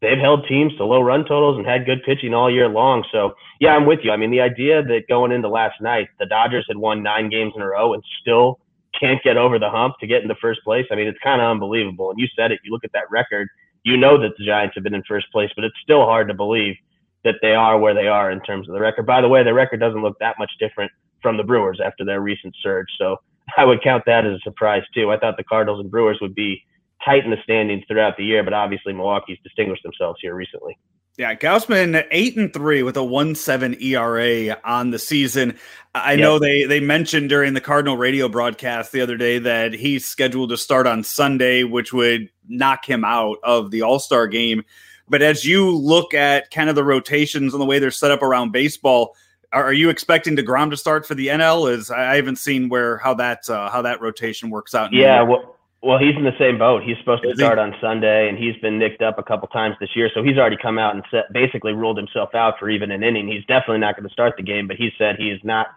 They've 0.00 0.18
held 0.18 0.46
teams 0.46 0.76
to 0.76 0.84
low 0.84 1.00
run 1.00 1.24
totals 1.24 1.56
and 1.56 1.66
had 1.66 1.86
good 1.86 2.02
pitching 2.04 2.34
all 2.34 2.50
year 2.50 2.68
long. 2.68 3.04
So, 3.10 3.34
yeah, 3.60 3.74
I'm 3.74 3.86
with 3.86 4.00
you. 4.02 4.10
I 4.12 4.16
mean, 4.16 4.30
the 4.30 4.40
idea 4.40 4.82
that 4.82 5.08
going 5.08 5.32
into 5.32 5.48
last 5.48 5.80
night, 5.80 6.08
the 6.18 6.26
Dodgers 6.26 6.66
had 6.68 6.76
won 6.76 7.02
nine 7.02 7.30
games 7.30 7.52
in 7.56 7.62
a 7.62 7.66
row 7.66 7.94
and 7.94 8.02
still 8.20 8.60
can't 8.98 9.22
get 9.22 9.36
over 9.36 9.58
the 9.58 9.70
hump 9.70 9.94
to 10.00 10.06
get 10.06 10.22
in 10.22 10.28
the 10.28 10.36
first 10.36 10.60
place. 10.64 10.86
I 10.90 10.94
mean, 10.94 11.06
it's 11.06 11.18
kind 11.22 11.40
of 11.40 11.50
unbelievable. 11.50 12.10
And 12.10 12.18
you 12.18 12.26
said 12.36 12.52
it. 12.52 12.60
You 12.64 12.72
look 12.72 12.84
at 12.84 12.92
that 12.92 13.10
record. 13.10 13.48
You 13.84 13.96
know 13.96 14.20
that 14.20 14.32
the 14.38 14.44
Giants 14.44 14.74
have 14.74 14.84
been 14.84 14.94
in 14.94 15.02
first 15.04 15.30
place, 15.30 15.50
but 15.54 15.64
it's 15.64 15.76
still 15.82 16.04
hard 16.04 16.28
to 16.28 16.34
believe 16.34 16.74
that 17.24 17.36
they 17.42 17.54
are 17.54 17.78
where 17.78 17.94
they 17.94 18.08
are 18.08 18.30
in 18.30 18.40
terms 18.40 18.68
of 18.68 18.74
the 18.74 18.80
record. 18.80 19.06
By 19.06 19.20
the 19.20 19.28
way, 19.28 19.42
the 19.42 19.54
record 19.54 19.80
doesn't 19.80 20.02
look 20.02 20.18
that 20.20 20.36
much 20.38 20.50
different 20.58 20.90
from 21.22 21.36
the 21.36 21.44
Brewers 21.44 21.80
after 21.84 22.04
their 22.04 22.20
recent 22.20 22.54
surge. 22.62 22.88
So 22.98 23.16
I 23.56 23.64
would 23.64 23.82
count 23.82 24.04
that 24.06 24.26
as 24.26 24.34
a 24.34 24.40
surprise 24.40 24.82
too. 24.94 25.10
I 25.10 25.18
thought 25.18 25.36
the 25.36 25.44
Cardinals 25.44 25.80
and 25.80 25.90
Brewers 25.90 26.18
would 26.20 26.34
be 26.34 26.62
tight 27.04 27.24
in 27.24 27.30
the 27.30 27.36
standings 27.42 27.84
throughout 27.86 28.16
the 28.16 28.24
year, 28.24 28.42
but 28.42 28.52
obviously 28.52 28.92
Milwaukee's 28.92 29.38
distinguished 29.42 29.82
themselves 29.82 30.18
here 30.20 30.34
recently. 30.34 30.78
Yeah, 31.16 31.34
Gausman 31.34 32.06
eight 32.10 32.36
and 32.36 32.52
three 32.52 32.82
with 32.82 32.96
a 32.98 33.04
one 33.04 33.34
seven 33.34 33.74
ERA 33.80 34.58
on 34.64 34.90
the 34.90 34.98
season. 34.98 35.56
I 35.94 36.12
yep. 36.12 36.20
know 36.20 36.38
they 36.38 36.64
they 36.64 36.80
mentioned 36.80 37.30
during 37.30 37.54
the 37.54 37.60
Cardinal 37.60 37.96
radio 37.96 38.28
broadcast 38.28 38.92
the 38.92 39.00
other 39.00 39.16
day 39.16 39.38
that 39.38 39.72
he's 39.72 40.04
scheduled 40.04 40.50
to 40.50 40.58
start 40.58 40.86
on 40.86 41.02
Sunday, 41.02 41.64
which 41.64 41.92
would 41.92 42.28
knock 42.48 42.86
him 42.86 43.02
out 43.02 43.38
of 43.42 43.70
the 43.70 43.80
All 43.80 43.98
Star 43.98 44.26
game. 44.26 44.62
But 45.08 45.22
as 45.22 45.44
you 45.44 45.70
look 45.70 46.12
at 46.12 46.50
kind 46.50 46.68
of 46.68 46.76
the 46.76 46.84
rotations 46.84 47.54
and 47.54 47.60
the 47.62 47.66
way 47.66 47.78
they're 47.78 47.90
set 47.90 48.10
up 48.10 48.22
around 48.22 48.52
baseball, 48.52 49.14
are, 49.52 49.64
are 49.64 49.72
you 49.72 49.88
expecting 49.88 50.36
Degrom 50.36 50.70
to 50.70 50.76
start 50.76 51.06
for 51.06 51.14
the 51.14 51.28
NL? 51.28 51.72
Is 51.72 51.90
I 51.90 52.16
haven't 52.16 52.36
seen 52.36 52.68
where 52.68 52.98
how 52.98 53.14
that 53.14 53.48
uh, 53.48 53.70
how 53.70 53.80
that 53.82 54.02
rotation 54.02 54.50
works 54.50 54.74
out. 54.74 54.92
Yeah, 54.92 55.22
well, 55.22 55.55
well, 55.86 55.98
he's 55.98 56.16
in 56.16 56.24
the 56.24 56.36
same 56.38 56.58
boat. 56.58 56.82
He's 56.82 56.98
supposed 56.98 57.22
to 57.22 57.30
Is 57.30 57.38
start 57.38 57.58
he? 57.58 57.62
on 57.62 57.74
Sunday, 57.80 58.28
and 58.28 58.36
he's 58.36 58.56
been 58.56 58.76
nicked 58.76 59.02
up 59.02 59.18
a 59.18 59.22
couple 59.22 59.46
times 59.48 59.76
this 59.78 59.94
year. 59.94 60.10
So 60.12 60.22
he's 60.22 60.36
already 60.36 60.56
come 60.60 60.78
out 60.78 60.96
and 60.96 61.04
set, 61.12 61.32
basically 61.32 61.72
ruled 61.72 61.96
himself 61.96 62.34
out 62.34 62.58
for 62.58 62.68
even 62.68 62.90
an 62.90 63.04
inning. 63.04 63.28
He's 63.28 63.44
definitely 63.46 63.78
not 63.78 63.94
going 63.96 64.08
to 64.08 64.12
start 64.12 64.34
the 64.36 64.42
game, 64.42 64.66
but 64.66 64.76
he 64.76 64.90
said 64.98 65.16
he 65.16 65.30
is 65.30 65.40
not 65.44 65.68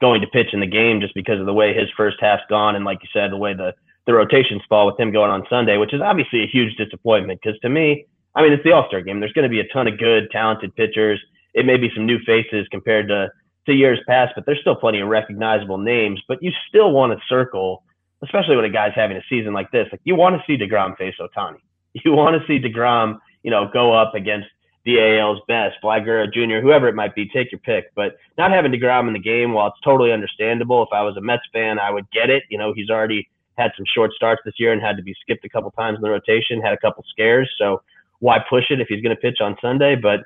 going 0.00 0.22
to 0.22 0.26
pitch 0.28 0.54
in 0.54 0.60
the 0.60 0.66
game 0.66 1.00
just 1.00 1.14
because 1.14 1.38
of 1.38 1.44
the 1.44 1.52
way 1.52 1.74
his 1.74 1.90
first 1.94 2.16
half's 2.20 2.42
gone, 2.48 2.74
and 2.74 2.86
like 2.86 3.00
you 3.02 3.08
said, 3.12 3.30
the 3.30 3.36
way 3.36 3.52
the 3.52 3.74
the 4.06 4.14
rotations 4.14 4.62
fall 4.66 4.86
with 4.86 4.98
him 4.98 5.12
going 5.12 5.30
on 5.30 5.44
Sunday, 5.50 5.76
which 5.76 5.92
is 5.92 6.00
obviously 6.00 6.42
a 6.42 6.46
huge 6.46 6.74
disappointment. 6.76 7.38
Because 7.42 7.60
to 7.60 7.68
me, 7.68 8.06
I 8.34 8.42
mean, 8.42 8.52
it's 8.52 8.64
the 8.64 8.72
All 8.72 8.88
Star 8.88 9.02
game. 9.02 9.20
There's 9.20 9.34
going 9.34 9.44
to 9.44 9.50
be 9.50 9.60
a 9.60 9.68
ton 9.68 9.86
of 9.86 9.98
good, 9.98 10.30
talented 10.30 10.74
pitchers. 10.74 11.20
It 11.52 11.66
may 11.66 11.76
be 11.76 11.90
some 11.94 12.06
new 12.06 12.18
faces 12.20 12.66
compared 12.70 13.08
to 13.08 13.30
to 13.66 13.74
years 13.74 13.98
past, 14.08 14.32
but 14.34 14.46
there's 14.46 14.60
still 14.60 14.74
plenty 14.74 15.00
of 15.00 15.08
recognizable 15.08 15.76
names. 15.76 16.22
But 16.26 16.42
you 16.42 16.50
still 16.66 16.92
want 16.92 17.12
to 17.12 17.18
circle 17.28 17.84
especially 18.22 18.56
when 18.56 18.64
a 18.64 18.70
guy's 18.70 18.92
having 18.94 19.16
a 19.16 19.22
season 19.28 19.52
like 19.52 19.70
this, 19.70 19.88
like 19.90 20.00
you 20.04 20.14
want 20.14 20.36
to 20.36 20.42
see 20.46 20.62
DeGrom 20.62 20.96
face 20.96 21.14
Ohtani. 21.20 21.58
You 22.04 22.12
want 22.12 22.40
to 22.40 22.46
see 22.46 22.60
DeGrom, 22.62 23.18
you 23.42 23.50
know, 23.50 23.68
go 23.72 23.92
up 23.92 24.14
against 24.14 24.46
the 24.84 25.18
AL's 25.18 25.40
best, 25.48 25.76
Guerrero 25.82 26.26
Jr., 26.26 26.60
whoever 26.60 26.86
it 26.86 26.94
might 26.94 27.16
be, 27.16 27.28
take 27.28 27.50
your 27.50 27.58
pick. 27.58 27.92
But 27.96 28.16
not 28.38 28.52
having 28.52 28.70
DeGrom 28.70 29.08
in 29.08 29.12
the 29.12 29.18
game, 29.18 29.52
while 29.52 29.66
it's 29.68 29.80
totally 29.82 30.12
understandable, 30.12 30.84
if 30.84 30.88
I 30.92 31.02
was 31.02 31.16
a 31.16 31.20
Mets 31.20 31.42
fan, 31.52 31.80
I 31.80 31.90
would 31.90 32.08
get 32.12 32.30
it. 32.30 32.44
You 32.48 32.58
know, 32.58 32.72
he's 32.72 32.90
already 32.90 33.28
had 33.58 33.72
some 33.76 33.84
short 33.92 34.12
starts 34.12 34.40
this 34.44 34.54
year 34.58 34.72
and 34.72 34.80
had 34.80 34.96
to 34.96 35.02
be 35.02 35.14
skipped 35.20 35.44
a 35.44 35.48
couple 35.48 35.70
times 35.72 35.96
in 35.96 36.02
the 36.02 36.10
rotation, 36.10 36.60
had 36.60 36.72
a 36.72 36.78
couple 36.78 37.04
scares. 37.10 37.50
So 37.58 37.82
why 38.20 38.38
push 38.48 38.70
it 38.70 38.80
if 38.80 38.88
he's 38.88 39.02
going 39.02 39.14
to 39.14 39.20
pitch 39.20 39.40
on 39.40 39.56
Sunday? 39.60 39.96
But 39.96 40.20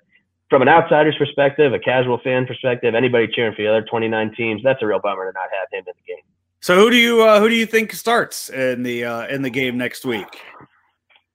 from 0.51 0.63
an 0.63 0.69
outsider's 0.69 1.17
perspective, 1.17 1.73
a 1.73 1.79
casual 1.79 2.19
fan 2.19 2.47
perspective, 2.47 2.95
anybody 2.95 3.27
cheering 3.27 3.55
for 3.55 3.63
the 3.63 3.69
other 3.69 3.83
29 3.83 4.35
teams, 4.37 4.63
that's 4.63 4.83
a 4.83 4.87
real 4.87 5.01
bummer 5.01 5.27
to 5.27 5.33
not 5.33 5.49
have 5.51 5.69
him 5.73 5.85
in 5.87 5.95
the 5.97 6.07
game. 6.07 6.23
So 6.65 6.79
who 6.79 6.91
do 6.91 6.97
you 6.97 7.21
uh, 7.21 7.41
who 7.41 7.51
do 7.51 7.55
you 7.55 7.67
think 7.67 7.93
starts 7.93 8.49
in 8.49 8.85
the 8.85 9.05
uh, 9.05 9.27
in 9.27 9.43
the 9.43 9.51
game 9.51 9.77
next 9.77 10.07
week? 10.07 10.41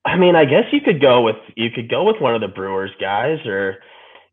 I 0.04 0.18
mean, 0.18 0.36
I 0.36 0.44
guess 0.44 0.64
you 0.72 0.82
could 0.82 1.00
go 1.00 1.22
with 1.22 1.36
you 1.56 1.70
could 1.70 1.88
go 1.88 2.04
with 2.04 2.20
one 2.20 2.34
of 2.34 2.42
the 2.42 2.48
Brewers 2.48 2.90
guys, 3.00 3.38
or 3.46 3.78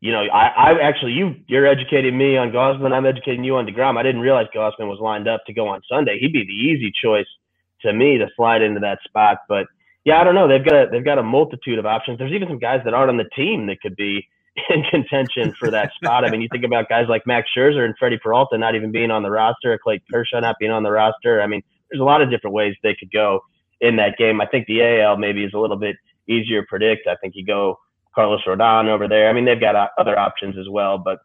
you 0.01 0.11
know, 0.11 0.23
I, 0.23 0.47
I 0.47 0.79
actually 0.81 1.11
you 1.11 1.35
you're 1.45 1.67
educating 1.67 2.17
me 2.17 2.35
on 2.35 2.49
Gausman. 2.49 2.93
I'm 2.93 3.05
educating 3.05 3.43
you 3.43 3.57
on 3.57 3.67
Degrom. 3.67 3.95
I 3.95 4.01
didn't 4.01 4.21
realize 4.21 4.47
Gausman 4.55 4.89
was 4.89 4.97
lined 4.99 5.27
up 5.27 5.45
to 5.45 5.53
go 5.53 5.67
on 5.67 5.81
Sunday. 5.87 6.17
He'd 6.17 6.33
be 6.33 6.43
the 6.43 6.51
easy 6.51 6.91
choice 6.99 7.27
to 7.83 7.93
me 7.93 8.17
to 8.17 8.25
slide 8.35 8.63
into 8.63 8.79
that 8.79 8.97
spot. 9.03 9.37
But 9.47 9.67
yeah, 10.03 10.19
I 10.19 10.23
don't 10.23 10.33
know. 10.33 10.47
They've 10.47 10.65
got 10.65 10.87
a, 10.87 10.89
they've 10.91 11.05
got 11.05 11.19
a 11.19 11.23
multitude 11.23 11.77
of 11.77 11.85
options. 11.85 12.17
There's 12.17 12.33
even 12.33 12.47
some 12.47 12.57
guys 12.57 12.81
that 12.85 12.95
aren't 12.95 13.11
on 13.11 13.17
the 13.17 13.29
team 13.35 13.67
that 13.67 13.81
could 13.81 13.95
be 13.95 14.27
in 14.69 14.83
contention 14.83 15.53
for 15.59 15.69
that 15.71 15.91
spot. 15.93 16.25
I 16.25 16.31
mean, 16.31 16.41
you 16.41 16.47
think 16.51 16.63
about 16.63 16.89
guys 16.89 17.05
like 17.07 17.27
Max 17.27 17.49
Scherzer 17.55 17.85
and 17.85 17.95
Freddie 17.97 18.17
Peralta 18.17 18.57
not 18.57 18.75
even 18.75 18.91
being 18.91 19.11
on 19.11 19.23
the 19.23 19.29
roster, 19.29 19.77
Clay 19.81 20.01
Kershaw 20.11 20.39
not 20.39 20.55
being 20.59 20.71
on 20.71 20.83
the 20.83 20.91
roster. 20.91 21.41
I 21.41 21.47
mean, 21.47 21.61
there's 21.89 22.01
a 22.01 22.05
lot 22.05 22.21
of 22.21 22.29
different 22.29 22.53
ways 22.53 22.75
they 22.83 22.95
could 22.95 23.11
go 23.11 23.41
in 23.81 23.97
that 23.97 24.17
game. 24.17 24.41
I 24.41 24.45
think 24.45 24.67
the 24.67 24.81
AL 24.81 25.17
maybe 25.17 25.43
is 25.43 25.53
a 25.53 25.59
little 25.59 25.77
bit 25.77 25.95
easier 26.27 26.61
to 26.61 26.67
predict. 26.67 27.07
I 27.07 27.15
think 27.15 27.35
you 27.35 27.45
go 27.45 27.79
Carlos 28.15 28.41
Rodon 28.47 28.87
over 28.87 29.07
there. 29.07 29.29
I 29.29 29.33
mean, 29.33 29.45
they've 29.45 29.59
got 29.59 29.75
uh, 29.75 29.87
other 29.97 30.17
options 30.17 30.57
as 30.57 30.67
well, 30.69 30.97
but 30.97 31.19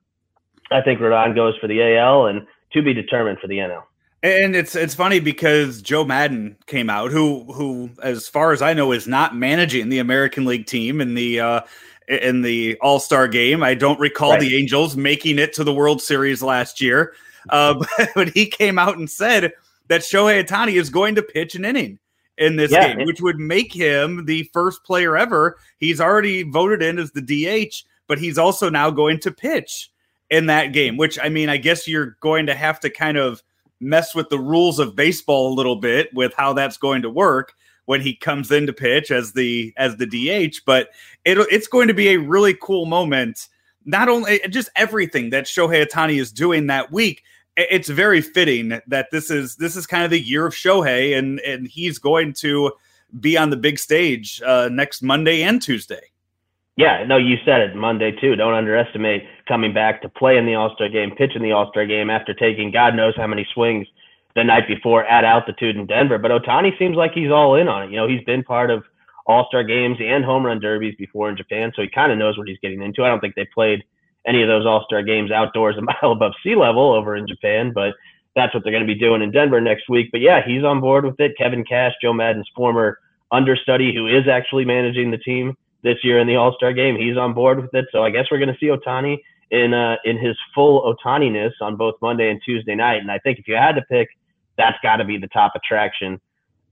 I 0.71 0.83
think 0.83 1.01
Rodon 1.01 1.35
goes 1.35 1.57
for 1.59 1.67
the 1.67 1.97
AL 1.97 2.27
and 2.27 2.47
to 2.73 2.83
be 2.83 2.93
determined 2.93 3.39
for 3.41 3.49
the 3.49 3.59
NL. 3.59 3.83
And 4.23 4.55
it's 4.55 4.77
it's 4.77 4.95
funny 4.95 5.19
because 5.19 5.83
Joe 5.83 6.05
Maddon 6.05 6.57
came 6.67 6.89
out, 6.89 7.11
who 7.11 7.45
who, 7.53 7.91
as 8.03 8.29
far 8.29 8.53
as 8.53 8.63
I 8.63 8.73
know, 8.73 8.93
is 8.93 9.09
not 9.09 9.35
managing 9.35 9.89
the 9.89 9.99
American 9.99 10.45
League 10.45 10.67
team 10.67 11.01
in 11.01 11.15
the 11.15 11.41
uh, 11.41 11.61
in 12.07 12.43
the 12.43 12.79
All 12.81 13.01
Star 13.01 13.27
game. 13.27 13.65
I 13.65 13.75
don't 13.75 13.99
recall 13.99 14.33
right. 14.33 14.41
the 14.41 14.57
Angels 14.57 14.97
making 14.97 15.41
it 15.41 15.53
to 15.55 15.65
the 15.65 15.75
World 15.75 16.01
Series 16.01 16.41
last 16.41 16.81
year, 16.81 17.15
uh, 17.51 17.85
but 18.15 18.29
he 18.29 18.47
came 18.47 18.79
out 18.79 18.97
and 18.97 19.11
said 19.11 19.53
that 19.89 20.03
Shohei 20.03 20.45
Ohtani 20.45 20.81
is 20.81 20.89
going 20.89 21.17
to 21.17 21.23
pitch 21.23 21.57
an 21.57 21.65
inning 21.65 21.99
in 22.39 22.55
this 22.55 22.71
yeah, 22.71 22.95
game, 22.95 23.07
which 23.07 23.21
would 23.21 23.41
make 23.41 23.73
him 23.73 24.25
the 24.25 24.49
first 24.53 24.85
player 24.85 25.17
ever. 25.17 25.59
He's 25.79 26.01
already 26.01 26.45
voted 26.45 26.81
in 26.81 27.01
as 27.01 27.11
the 27.11 27.23
DH, 27.23 27.75
but 28.07 28.21
he's 28.21 28.39
also 28.39 28.71
now 28.71 28.91
going 28.91 29.19
to 29.21 29.33
pitch 29.33 29.91
in 30.31 30.47
that 30.47 30.73
game. 30.73 30.97
Which 30.97 31.19
I 31.21 31.29
mean, 31.29 31.49
I 31.49 31.57
guess 31.57 31.89
you're 31.89 32.17
going 32.21 32.47
to 32.47 32.55
have 32.55 32.79
to 32.81 32.91
kind 32.91 33.19
of 33.19 33.43
mess 33.83 34.15
with 34.15 34.29
the 34.29 34.39
rules 34.39 34.79
of 34.79 34.97
baseball 34.97 35.53
a 35.53 35.55
little 35.55 35.77
bit 35.77 36.13
with 36.15 36.33
how 36.35 36.53
that's 36.53 36.77
going 36.77 37.03
to 37.03 37.11
work 37.11 37.55
when 37.87 38.01
he 38.01 38.15
comes 38.15 38.51
in 38.51 38.67
to 38.67 38.73
pitch 38.73 39.11
as 39.11 39.33
the 39.33 39.75
as 39.77 39.97
the 39.97 40.07
DH. 40.07 40.61
But 40.65 40.89
it, 41.25 41.39
it's 41.51 41.69
going 41.69 41.89
to 41.89 41.95
be 41.95 42.09
a 42.09 42.19
really 42.19 42.55
cool 42.55 42.87
moment. 42.87 43.49
Not 43.85 44.09
only 44.09 44.41
just 44.49 44.71
everything 44.77 45.31
that 45.31 45.45
Shohei 45.45 45.85
Ohtani 45.87 46.21
is 46.21 46.33
doing 46.33 46.69
that 46.69 46.93
week. 46.93 47.25
It's 47.55 47.91
very 47.91 48.23
fitting 48.23 48.81
that 48.87 49.09
this 49.11 49.31
is 49.31 49.57
this 49.57 49.77
is 49.77 49.87
kind 49.87 50.05
of 50.05 50.11
the 50.11 50.21
year 50.21 50.47
of 50.47 50.55
Shohei, 50.55 51.19
and 51.19 51.39
and 51.41 51.67
he's 51.69 51.99
going 51.99 52.33
to 52.35 52.73
be 53.21 53.37
on 53.37 53.51
the 53.51 53.59
big 53.59 53.79
stage 53.79 54.41
uh, 54.47 54.71
next 54.73 55.03
Monday 55.03 55.43
and 55.43 55.61
Tuesday. 55.61 56.01
Yeah, 56.77 57.05
no, 57.07 57.19
you 57.19 57.37
said 57.45 57.61
it 57.61 57.77
Monday 57.77 58.13
too. 58.13 58.37
Don't 58.37 58.55
underestimate 58.55 59.25
coming 59.47 59.73
back 59.73 60.03
to 60.03 60.09
play 60.09 60.37
in 60.37 60.47
the 60.47 60.55
All 60.55 60.75
Star 60.75 60.89
game, 60.89 61.15
pitch 61.17 61.33
in 61.35 61.43
the 61.43 61.53
All 61.53 61.71
Star 61.71 61.87
game 61.87 62.11
after 62.11 62.35
taking 62.35 62.71
God 62.71 62.95
knows 62.95 63.15
how 63.17 63.27
many 63.27 63.47
swings 63.53 63.87
the 64.35 64.45
night 64.45 64.67
before 64.67 65.05
at 65.05 65.25
altitude 65.25 65.77
in 65.77 65.87
Denver. 65.87 66.19
But 66.19 66.31
Ohtani 66.31 66.77
seems 66.79 66.97
like 66.97 67.13
he's 67.13 67.31
all 67.31 67.57
in 67.57 67.69
on 67.69 67.85
it. 67.85 67.91
You 67.91 67.97
know, 67.97 68.09
he's 68.09 68.25
been 68.25 68.43
part 68.43 68.71
of 68.71 68.85
All 69.27 69.47
Star 69.49 69.63
games 69.63 69.99
and 70.01 70.25
home 70.25 70.47
run 70.47 70.61
derbies 70.61 70.95
before 70.97 71.29
in 71.29 71.37
Japan, 71.37 71.73
so 71.75 71.83
he 71.83 71.89
kind 71.89 72.13
of 72.13 72.19
knows 72.19 72.39
what 72.39 72.49
he's 72.49 72.59
getting 72.63 72.83
into. 72.83 73.05
I 73.05 73.09
don't 73.09 73.21
think 73.21 73.35
they 73.35 73.49
played 73.53 73.83
any 74.27 74.43
of 74.43 74.49
those 74.49 74.67
All 74.67 74.85
Star 74.85 75.03
games 75.03 75.31
outdoors 75.31 75.77
a 75.77 75.83
mile 76.03 76.13
above 76.13 76.33
sea 76.43 76.55
level 76.55 76.93
over 76.93 77.17
in 77.17 77.27
Japan, 77.27 77.73
but 77.75 77.95
that's 78.35 78.55
what 78.55 78.65
they're 78.65 78.73
going 78.73 78.87
to 78.87 78.93
be 78.93 78.99
doing 78.99 79.23
in 79.23 79.31
Denver 79.31 79.61
next 79.61 79.89
week. 79.89 80.09
But 80.11 80.21
yeah, 80.21 80.41
he's 80.45 80.65
on 80.65 80.81
board 80.81 81.05
with 81.05 81.21
it. 81.21 81.37
Kevin 81.37 81.65
Cash, 81.65 81.93
Joe 82.01 82.15
Maddon's 82.15 82.49
former 82.57 82.99
understudy, 83.31 83.95
who 83.95 84.07
is 84.07 84.27
actually 84.29 84.65
managing 84.65 85.11
the 85.11 85.19
team 85.19 85.57
this 85.83 85.99
year 86.03 86.19
in 86.19 86.27
the 86.27 86.37
All 86.37 86.55
Star 86.55 86.73
game. 86.73 86.97
He's 86.97 87.17
on 87.17 87.35
board 87.35 87.61
with 87.61 87.75
it. 87.75 87.87
So 87.93 88.03
I 88.03 88.11
guess 88.11 88.27
we're 88.31 88.39
going 88.39 88.53
to 88.53 88.59
see 88.59 88.67
Ohtani 88.67 89.19
in 89.53 89.75
uh, 89.75 89.97
in 90.05 90.19
his 90.19 90.37
full 90.55 90.83
Ohtani-ness 90.83 91.53
on 91.61 91.77
both 91.77 91.95
Monday 92.03 92.31
and 92.31 92.41
Tuesday 92.45 92.75
night. 92.75 93.03
And 93.03 93.11
I 93.11 93.19
think 93.19 93.39
if 93.39 93.47
you 93.47 93.55
had 93.55 93.77
to 93.77 93.83
pick, 93.83 94.09
that's 94.59 94.79
got 94.83 94.97
to 94.97 95.05
be 95.05 95.19
the 95.19 95.29
top 95.29 95.53
attraction 95.55 96.21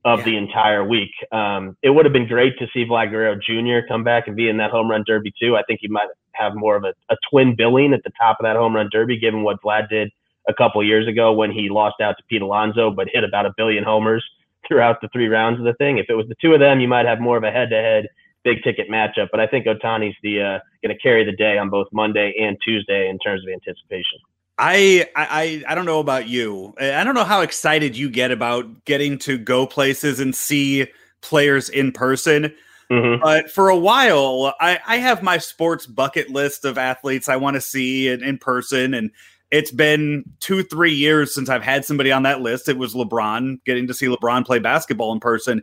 of 0.04 0.20
yeah. 0.20 0.24
the 0.24 0.36
entire 0.38 0.82
week. 0.82 1.12
Um, 1.30 1.76
it 1.82 1.90
would 1.90 2.06
have 2.06 2.12
been 2.12 2.26
great 2.26 2.58
to 2.58 2.66
see 2.72 2.86
Vlad 2.86 3.10
Guerrero 3.10 3.36
Jr. 3.36 3.86
come 3.86 4.02
back 4.02 4.26
and 4.26 4.34
be 4.34 4.48
in 4.48 4.56
that 4.56 4.70
home 4.70 4.90
run 4.90 5.04
derby 5.06 5.32
too. 5.38 5.56
I 5.56 5.62
think 5.64 5.80
he 5.82 5.88
might 5.88 6.08
have 6.32 6.54
more 6.54 6.74
of 6.74 6.84
a, 6.84 6.94
a 7.10 7.16
twin 7.30 7.54
billing 7.54 7.92
at 7.92 8.02
the 8.02 8.10
top 8.18 8.38
of 8.40 8.44
that 8.44 8.56
home 8.56 8.74
run 8.74 8.88
derby, 8.90 9.18
given 9.18 9.42
what 9.42 9.60
Vlad 9.62 9.90
did 9.90 10.10
a 10.48 10.54
couple 10.54 10.82
years 10.82 11.06
ago 11.06 11.32
when 11.32 11.52
he 11.52 11.68
lost 11.68 12.00
out 12.00 12.16
to 12.16 12.24
Pete 12.30 12.40
Alonso, 12.40 12.90
but 12.90 13.08
hit 13.12 13.24
about 13.24 13.44
a 13.44 13.52
billion 13.58 13.84
homers 13.84 14.24
throughout 14.66 15.02
the 15.02 15.08
three 15.12 15.28
rounds 15.28 15.58
of 15.58 15.66
the 15.66 15.74
thing. 15.74 15.98
If 15.98 16.06
it 16.08 16.14
was 16.14 16.26
the 16.28 16.34
two 16.40 16.54
of 16.54 16.60
them, 16.60 16.80
you 16.80 16.88
might 16.88 17.04
have 17.04 17.20
more 17.20 17.36
of 17.36 17.44
a 17.44 17.50
head 17.50 17.68
to 17.70 17.76
head 17.76 18.08
big 18.44 18.62
ticket 18.62 18.88
matchup. 18.88 19.28
But 19.30 19.40
I 19.40 19.46
think 19.46 19.66
Ohtani's 19.66 20.16
the 20.22 20.40
uh, 20.40 20.58
going 20.82 20.94
to 20.94 21.02
carry 21.02 21.24
the 21.24 21.32
day 21.32 21.58
on 21.58 21.70
both 21.70 21.88
Monday 21.92 22.34
and 22.40 22.56
Tuesday 22.64 23.08
in 23.08 23.18
terms 23.18 23.42
of 23.44 23.52
anticipation. 23.52 24.18
I, 24.58 25.08
I 25.16 25.64
I 25.68 25.74
don't 25.74 25.86
know 25.86 26.00
about 26.00 26.28
you. 26.28 26.74
I 26.78 27.02
don't 27.02 27.14
know 27.14 27.24
how 27.24 27.40
excited 27.40 27.96
you 27.96 28.10
get 28.10 28.30
about 28.30 28.84
getting 28.84 29.16
to 29.20 29.38
go 29.38 29.66
places 29.66 30.20
and 30.20 30.34
see 30.34 30.86
players 31.22 31.70
in 31.70 31.92
person. 31.92 32.54
Mm-hmm. 32.90 33.22
But 33.22 33.50
for 33.50 33.68
a 33.68 33.76
while, 33.76 34.52
I, 34.60 34.80
I 34.86 34.96
have 34.96 35.22
my 35.22 35.38
sports 35.38 35.86
bucket 35.86 36.28
list 36.28 36.64
of 36.64 36.76
athletes 36.76 37.28
I 37.28 37.36
want 37.36 37.54
to 37.54 37.60
see 37.60 38.08
in, 38.08 38.22
in 38.22 38.36
person. 38.36 38.94
And 38.94 39.12
it's 39.50 39.70
been 39.70 40.24
two, 40.40 40.64
three 40.64 40.92
years 40.92 41.32
since 41.32 41.48
I've 41.48 41.62
had 41.62 41.84
somebody 41.84 42.10
on 42.10 42.24
that 42.24 42.40
list. 42.40 42.68
It 42.68 42.78
was 42.78 42.94
LeBron, 42.94 43.64
getting 43.64 43.86
to 43.86 43.94
see 43.94 44.06
LeBron 44.06 44.44
play 44.44 44.58
basketball 44.58 45.12
in 45.12 45.20
person. 45.20 45.62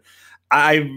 I 0.51 0.89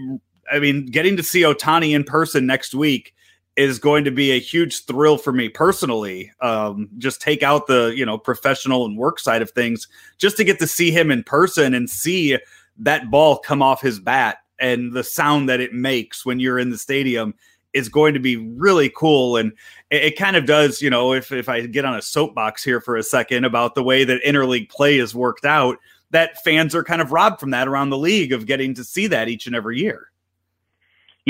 I 0.52 0.58
mean, 0.58 0.86
getting 0.86 1.16
to 1.16 1.22
see 1.22 1.42
Ohtani 1.42 1.94
in 1.94 2.04
person 2.04 2.46
next 2.46 2.74
week 2.74 3.14
is 3.56 3.78
going 3.78 4.04
to 4.04 4.10
be 4.10 4.30
a 4.30 4.40
huge 4.40 4.84
thrill 4.84 5.18
for 5.18 5.32
me 5.32 5.48
personally. 5.48 6.32
Um, 6.40 6.88
just 6.98 7.20
take 7.20 7.42
out 7.42 7.66
the 7.66 7.92
you 7.94 8.06
know 8.06 8.18
professional 8.18 8.86
and 8.86 8.96
work 8.96 9.18
side 9.18 9.42
of 9.42 9.50
things, 9.50 9.88
just 10.18 10.36
to 10.38 10.44
get 10.44 10.58
to 10.60 10.66
see 10.66 10.90
him 10.90 11.10
in 11.10 11.22
person 11.24 11.74
and 11.74 11.88
see 11.88 12.38
that 12.78 13.10
ball 13.10 13.38
come 13.38 13.62
off 13.62 13.82
his 13.82 14.00
bat 14.00 14.38
and 14.58 14.92
the 14.92 15.04
sound 15.04 15.48
that 15.48 15.60
it 15.60 15.72
makes 15.72 16.24
when 16.24 16.38
you're 16.38 16.58
in 16.58 16.70
the 16.70 16.78
stadium 16.78 17.34
is 17.72 17.88
going 17.88 18.14
to 18.14 18.20
be 18.20 18.36
really 18.36 18.90
cool. 18.94 19.36
And 19.36 19.52
it, 19.90 20.04
it, 20.04 20.18
kind 20.18 20.36
of 20.36 20.44
does, 20.44 20.82
you 20.82 20.90
know, 20.90 21.12
if 21.12 21.32
if 21.32 21.48
I 21.48 21.66
get 21.66 21.84
on 21.84 21.96
a 21.96 22.02
soapbox 22.02 22.62
here 22.62 22.80
for 22.80 22.96
a 22.96 23.02
second 23.02 23.44
about 23.44 23.74
the 23.74 23.82
way 23.82 24.04
that 24.04 24.22
interleague 24.22 24.68
play 24.68 24.98
is 24.98 25.14
worked 25.14 25.44
out, 25.44 25.78
that 26.10 26.42
fans 26.44 26.74
are 26.74 26.84
kind 26.84 27.00
of 27.00 27.12
robbed 27.12 27.40
from 27.40 27.50
that 27.50 27.68
around 27.68 27.90
the 27.90 27.98
league 27.98 28.32
of 28.32 28.46
getting 28.46 28.74
to 28.74 28.84
see 28.84 29.06
that 29.08 29.28
each 29.28 29.46
and 29.46 29.56
every 29.56 29.78
year. 29.78 30.09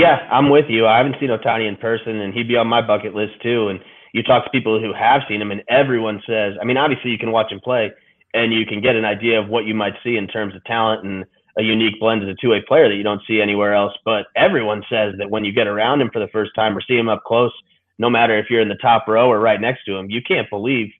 Yeah, 0.00 0.26
I'm 0.32 0.48
with 0.48 0.64
you. 0.70 0.86
I 0.86 0.96
haven't 0.96 1.16
seen 1.20 1.28
Ohtani 1.28 1.68
in 1.68 1.76
person, 1.76 2.22
and 2.22 2.32
he'd 2.32 2.48
be 2.48 2.56
on 2.56 2.66
my 2.66 2.80
bucket 2.80 3.14
list 3.14 3.34
too. 3.42 3.68
And 3.68 3.80
you 4.14 4.22
talk 4.22 4.44
to 4.44 4.50
people 4.50 4.80
who 4.80 4.94
have 4.94 5.20
seen 5.28 5.42
him, 5.42 5.50
and 5.50 5.62
everyone 5.68 6.22
says, 6.26 6.54
I 6.58 6.64
mean, 6.64 6.78
obviously 6.78 7.10
you 7.10 7.18
can 7.18 7.32
watch 7.32 7.52
him 7.52 7.60
play, 7.60 7.92
and 8.32 8.50
you 8.50 8.64
can 8.64 8.80
get 8.80 8.96
an 8.96 9.04
idea 9.04 9.38
of 9.38 9.50
what 9.50 9.66
you 9.66 9.74
might 9.74 9.92
see 10.02 10.16
in 10.16 10.26
terms 10.26 10.56
of 10.56 10.64
talent 10.64 11.04
and 11.04 11.26
a 11.58 11.62
unique 11.62 12.00
blend 12.00 12.22
as 12.22 12.30
a 12.30 12.34
two-way 12.40 12.62
player 12.66 12.88
that 12.88 12.94
you 12.94 13.02
don't 13.02 13.20
see 13.28 13.42
anywhere 13.42 13.74
else. 13.74 13.92
But 14.02 14.24
everyone 14.36 14.82
says 14.88 15.12
that 15.18 15.28
when 15.28 15.44
you 15.44 15.52
get 15.52 15.66
around 15.66 16.00
him 16.00 16.08
for 16.10 16.20
the 16.20 16.28
first 16.28 16.52
time 16.54 16.74
or 16.74 16.80
see 16.80 16.96
him 16.96 17.10
up 17.10 17.22
close, 17.24 17.52
no 17.98 18.08
matter 18.08 18.38
if 18.38 18.46
you're 18.48 18.62
in 18.62 18.70
the 18.70 18.76
top 18.76 19.06
row 19.06 19.28
or 19.28 19.38
right 19.38 19.60
next 19.60 19.84
to 19.84 19.96
him, 19.98 20.08
you 20.08 20.22
can't 20.22 20.48
believe 20.48 20.90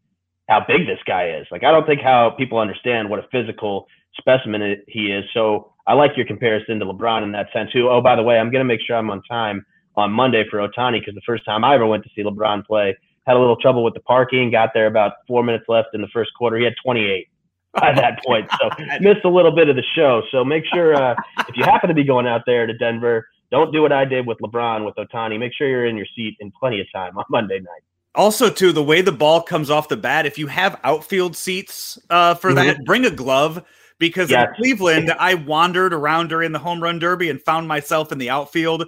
how 0.50 0.62
big 0.68 0.86
this 0.86 0.98
guy 1.06 1.30
is. 1.30 1.46
Like 1.50 1.64
I 1.64 1.70
don't 1.70 1.86
think 1.86 2.02
how 2.02 2.34
people 2.36 2.58
understand 2.58 3.08
what 3.08 3.20
a 3.20 3.28
physical 3.32 3.86
specimen 4.18 4.82
he 4.86 5.12
is. 5.12 5.24
So 5.32 5.72
I 5.86 5.94
like 5.94 6.12
your 6.16 6.26
comparison 6.26 6.78
to 6.80 6.86
LeBron 6.86 7.22
in 7.22 7.32
that 7.32 7.48
sense 7.52 7.72
too. 7.72 7.88
Oh, 7.88 8.00
by 8.00 8.16
the 8.16 8.22
way, 8.22 8.38
I'm 8.38 8.50
going 8.50 8.60
to 8.60 8.64
make 8.64 8.80
sure 8.86 8.96
I'm 8.96 9.10
on 9.10 9.22
time 9.22 9.64
on 9.96 10.12
Monday 10.12 10.44
for 10.50 10.58
Ohtani 10.58 11.00
because 11.00 11.14
the 11.14 11.22
first 11.26 11.44
time 11.44 11.64
I 11.64 11.74
ever 11.74 11.86
went 11.86 12.04
to 12.04 12.10
see 12.14 12.22
LeBron 12.22 12.64
play, 12.66 12.96
had 13.26 13.36
a 13.36 13.38
little 13.38 13.56
trouble 13.56 13.84
with 13.84 13.94
the 13.94 14.00
parking. 14.00 14.50
Got 14.50 14.70
there 14.74 14.86
about 14.86 15.12
four 15.26 15.42
minutes 15.42 15.64
left 15.68 15.88
in 15.94 16.00
the 16.00 16.08
first 16.08 16.30
quarter. 16.34 16.56
He 16.56 16.64
had 16.64 16.74
28 16.82 17.28
by 17.80 17.92
that 17.92 18.20
point, 18.24 18.50
so 18.60 18.68
missed 19.00 19.24
a 19.24 19.28
little 19.28 19.52
bit 19.52 19.68
of 19.68 19.76
the 19.76 19.84
show. 19.94 20.22
So 20.32 20.44
make 20.44 20.64
sure 20.66 20.94
uh, 20.94 21.14
if 21.48 21.56
you 21.56 21.64
happen 21.64 21.88
to 21.88 21.94
be 21.94 22.02
going 22.02 22.26
out 22.26 22.42
there 22.44 22.66
to 22.66 22.76
Denver, 22.76 23.28
don't 23.50 23.72
do 23.72 23.82
what 23.82 23.92
I 23.92 24.04
did 24.04 24.26
with 24.26 24.38
LeBron 24.38 24.84
with 24.84 24.96
Ohtani. 24.96 25.38
Make 25.38 25.52
sure 25.54 25.68
you're 25.68 25.86
in 25.86 25.96
your 25.96 26.06
seat 26.16 26.36
in 26.40 26.50
plenty 26.58 26.80
of 26.80 26.86
time 26.92 27.16
on 27.16 27.24
Monday 27.30 27.60
night. 27.60 27.82
Also, 28.16 28.50
too, 28.50 28.72
the 28.72 28.82
way 28.82 29.02
the 29.02 29.12
ball 29.12 29.40
comes 29.40 29.70
off 29.70 29.88
the 29.88 29.96
bat, 29.96 30.26
if 30.26 30.36
you 30.36 30.48
have 30.48 30.80
outfield 30.82 31.36
seats 31.36 31.96
uh, 32.10 32.34
for 32.34 32.50
mm-hmm. 32.50 32.66
that, 32.66 32.84
bring 32.84 33.06
a 33.06 33.10
glove 33.10 33.64
because 34.00 34.30
yes. 34.30 34.48
in 34.48 34.54
Cleveland, 34.56 35.12
I 35.12 35.34
wandered 35.34 35.94
around 35.94 36.28
during 36.28 36.50
the 36.50 36.58
home 36.58 36.82
run 36.82 36.98
derby 36.98 37.30
and 37.30 37.40
found 37.40 37.68
myself 37.68 38.10
in 38.10 38.18
the 38.18 38.30
outfield. 38.30 38.86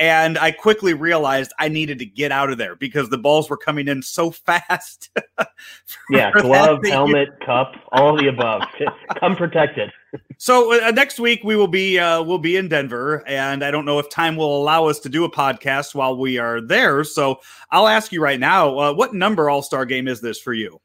And 0.00 0.38
I 0.38 0.52
quickly 0.52 0.94
realized 0.94 1.52
I 1.58 1.68
needed 1.68 1.98
to 2.00 2.06
get 2.06 2.30
out 2.30 2.50
of 2.50 2.58
there 2.58 2.76
because 2.76 3.08
the 3.08 3.18
balls 3.18 3.50
were 3.50 3.56
coming 3.56 3.88
in 3.88 4.00
so 4.00 4.30
fast. 4.30 5.10
yeah, 6.10 6.30
glove, 6.30 6.80
helmet, 6.84 7.30
cup, 7.44 7.72
all 7.90 8.16
the 8.16 8.28
above. 8.28 8.62
Come 9.18 9.34
protected. 9.34 9.90
so 10.36 10.86
uh, 10.86 10.92
next 10.92 11.18
week 11.18 11.42
we 11.42 11.56
will 11.56 11.66
be 11.66 11.98
uh, 11.98 12.22
we'll 12.22 12.38
be 12.38 12.56
in 12.56 12.68
Denver, 12.68 13.26
and 13.26 13.64
I 13.64 13.72
don't 13.72 13.84
know 13.84 13.98
if 13.98 14.08
time 14.08 14.36
will 14.36 14.56
allow 14.56 14.86
us 14.86 15.00
to 15.00 15.08
do 15.08 15.24
a 15.24 15.30
podcast 15.30 15.96
while 15.96 16.16
we 16.16 16.38
are 16.38 16.60
there. 16.60 17.02
So 17.02 17.40
I'll 17.72 17.88
ask 17.88 18.12
you 18.12 18.22
right 18.22 18.38
now, 18.38 18.78
uh, 18.78 18.94
what 18.94 19.14
number 19.14 19.50
All 19.50 19.62
Star 19.62 19.84
game 19.84 20.06
is 20.06 20.20
this 20.20 20.38
for 20.38 20.52
you? 20.52 20.80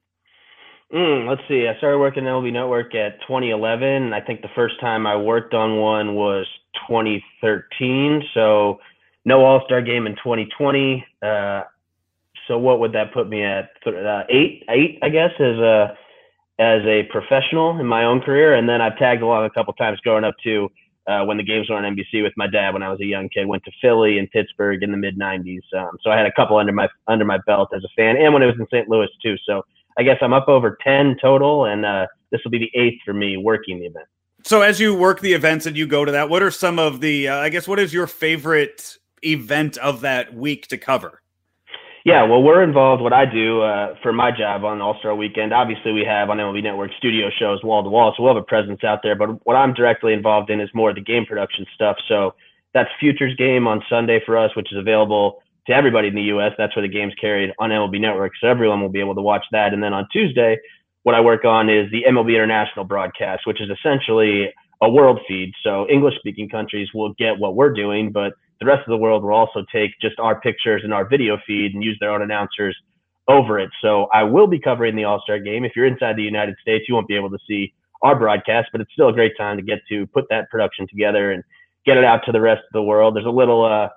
Mm, 0.93 1.27
let's 1.27 1.41
see. 1.47 1.67
I 1.67 1.75
started 1.77 1.97
working 1.97 2.23
MLB 2.23 2.53
Network 2.53 2.93
at 2.93 3.19
2011. 3.21 4.13
I 4.13 4.21
think 4.21 4.41
the 4.41 4.49
first 4.53 4.79
time 4.79 5.07
I 5.07 5.15
worked 5.15 5.55
on 5.55 5.77
one 5.77 6.13
was 6.13 6.45
2013. 6.87 8.21
So 8.35 8.79
no 9.25 9.43
All 9.43 9.63
Star 9.65 9.81
game 9.81 10.05
in 10.05 10.13
2020. 10.17 11.03
Uh, 11.23 11.63
so 12.47 12.59
what 12.59 12.79
would 12.79 12.93
that 12.93 13.11
put 13.11 13.27
me 13.27 13.43
at? 13.43 13.71
Uh, 13.87 14.23
eight, 14.29 14.65
eight, 14.69 14.99
I 15.01 15.09
guess, 15.09 15.31
as 15.39 15.57
a 15.57 15.97
as 16.59 16.81
a 16.85 17.03
professional 17.11 17.79
in 17.79 17.87
my 17.87 18.03
own 18.03 18.21
career. 18.21 18.53
And 18.53 18.69
then 18.69 18.79
I've 18.79 18.97
tagged 18.97 19.23
along 19.23 19.45
a 19.45 19.49
couple 19.49 19.73
times 19.73 19.99
growing 20.01 20.23
up 20.23 20.35
too. 20.43 20.69
Uh, 21.07 21.25
when 21.25 21.35
the 21.35 21.43
games 21.43 21.69
were 21.69 21.75
on 21.75 21.83
NBC 21.83 22.23
with 22.23 22.31
my 22.37 22.47
dad 22.47 22.73
when 22.73 22.83
I 22.83 22.89
was 22.89 23.01
a 23.01 23.05
young 23.05 23.27
kid, 23.27 23.45
went 23.47 23.63
to 23.65 23.71
Philly 23.81 24.19
and 24.19 24.29
Pittsburgh 24.29 24.83
in 24.83 24.91
the 24.91 24.97
mid 24.97 25.17
'90s. 25.17 25.61
Um, 25.75 25.97
so 26.01 26.11
I 26.11 26.17
had 26.17 26.27
a 26.27 26.31
couple 26.31 26.55
under 26.57 26.71
my 26.71 26.87
under 27.07 27.25
my 27.25 27.39
belt 27.47 27.69
as 27.75 27.83
a 27.83 27.89
fan, 27.95 28.15
and 28.15 28.31
when 28.31 28.43
I 28.43 28.45
was 28.45 28.55
in 28.59 28.67
St. 28.67 28.87
Louis 28.87 29.09
too. 29.21 29.35
So 29.45 29.63
I 29.97 30.03
guess 30.03 30.17
I'm 30.21 30.33
up 30.33 30.47
over 30.47 30.77
10 30.83 31.17
total, 31.21 31.65
and 31.65 31.85
uh, 31.85 32.07
this 32.31 32.41
will 32.43 32.51
be 32.51 32.59
the 32.59 32.71
eighth 32.79 33.01
for 33.05 33.13
me 33.13 33.37
working 33.37 33.79
the 33.79 33.85
event. 33.85 34.05
So, 34.45 34.61
as 34.61 34.79
you 34.79 34.93
work 34.93 35.21
the 35.21 35.33
events 35.33 35.65
and 35.65 35.77
you 35.77 35.87
go 35.87 36.03
to 36.03 36.11
that, 36.11 36.29
what 36.29 36.43
are 36.43 36.51
some 36.51 36.77
of 36.77 36.99
the, 36.99 37.29
uh, 37.29 37.37
I 37.37 37.49
guess, 37.49 37.67
what 37.67 37.79
is 37.79 37.93
your 37.93 38.07
favorite 38.07 38.97
event 39.23 39.77
of 39.77 40.01
that 40.01 40.33
week 40.33 40.67
to 40.67 40.77
cover? 40.77 41.21
Yeah, 42.05 42.23
well, 42.23 42.43
we're 42.43 42.63
involved. 42.63 43.01
What 43.01 43.13
I 43.13 43.25
do 43.25 43.61
uh, 43.61 43.95
for 44.03 44.11
my 44.11 44.29
job 44.29 44.65
on 44.65 44.81
All 44.81 44.97
Star 44.99 45.15
Weekend, 45.15 45.53
obviously, 45.53 45.93
we 45.93 46.03
have 46.03 46.29
on 46.29 46.37
MLB 46.37 46.61
Network 46.61 46.91
studio 46.97 47.29
shows 47.39 47.63
wall 47.63 47.81
to 47.81 47.89
wall, 47.89 48.13
so 48.17 48.23
we'll 48.23 48.33
have 48.33 48.43
a 48.43 48.45
presence 48.45 48.83
out 48.83 48.99
there. 49.03 49.15
But 49.15 49.45
what 49.45 49.55
I'm 49.55 49.73
directly 49.73 50.11
involved 50.11 50.49
in 50.49 50.59
is 50.59 50.69
more 50.73 50.93
the 50.93 50.99
game 50.99 51.25
production 51.25 51.65
stuff. 51.73 51.95
So 52.09 52.35
that's 52.73 52.89
Futures 52.99 53.35
Game 53.37 53.67
on 53.67 53.81
Sunday 53.89 54.19
for 54.25 54.37
us, 54.37 54.53
which 54.55 54.73
is 54.73 54.77
available 54.77 55.42
to 55.67 55.73
everybody 55.73 56.09
in 56.09 56.15
the 56.15 56.23
U.S. 56.23 56.51
That's 56.57 56.75
where 56.75 56.85
the 56.85 56.93
game's 56.93 57.13
carried 57.15 57.51
on 57.59 57.69
MLB 57.69 57.99
Network, 57.99 58.33
so 58.39 58.47
everyone 58.47 58.81
will 58.81 58.89
be 58.89 58.99
able 58.99 59.15
to 59.15 59.21
watch 59.21 59.45
that. 59.51 59.73
And 59.73 59.81
then 59.81 59.93
on 59.93 60.07
Tuesday, 60.11 60.57
what 61.03 61.15
I 61.15 61.21
work 61.21 61.45
on 61.45 61.69
is 61.69 61.89
the 61.91 62.03
MLB 62.07 62.35
International 62.35 62.85
broadcast, 62.85 63.45
which 63.45 63.61
is 63.61 63.69
essentially 63.69 64.51
a 64.81 64.89
world 64.89 65.19
feed. 65.27 65.53
So 65.63 65.87
English 65.89 66.15
speaking 66.19 66.49
countries 66.49 66.89
will 66.93 67.13
get 67.13 67.37
what 67.37 67.55
we're 67.55 67.73
doing, 67.73 68.11
but 68.11 68.33
the 68.59 68.65
rest 68.65 68.81
of 68.81 68.91
the 68.91 68.97
world 68.97 69.23
will 69.23 69.33
also 69.33 69.65
take 69.71 69.91
just 70.01 70.19
our 70.19 70.39
pictures 70.39 70.81
and 70.83 70.93
our 70.93 71.07
video 71.07 71.37
feed 71.45 71.73
and 71.73 71.83
use 71.83 71.97
their 71.99 72.11
own 72.11 72.21
announcers 72.21 72.75
over 73.27 73.59
it. 73.59 73.69
So 73.81 74.07
I 74.13 74.23
will 74.23 74.47
be 74.47 74.59
covering 74.59 74.95
the 74.95 75.05
All 75.05 75.21
Star 75.21 75.39
game. 75.39 75.63
If 75.65 75.73
you're 75.75 75.85
inside 75.85 76.17
the 76.17 76.23
United 76.23 76.55
States, 76.61 76.85
you 76.87 76.95
won't 76.95 77.07
be 77.07 77.15
able 77.15 77.29
to 77.29 77.39
see 77.47 77.73
our 78.01 78.17
broadcast, 78.17 78.69
but 78.71 78.81
it's 78.81 78.91
still 78.91 79.09
a 79.09 79.13
great 79.13 79.33
time 79.37 79.57
to 79.57 79.63
get 79.63 79.79
to 79.89 80.05
put 80.07 80.25
that 80.29 80.49
production 80.49 80.87
together 80.87 81.31
and 81.31 81.43
get 81.85 81.97
it 81.97 82.03
out 82.03 82.21
to 82.25 82.31
the 82.31 82.41
rest 82.41 82.59
of 82.59 82.73
the 82.73 82.83
world. 82.83 83.15
There's 83.15 83.25
a 83.25 83.29
little, 83.29 83.63
uh, 83.63 83.89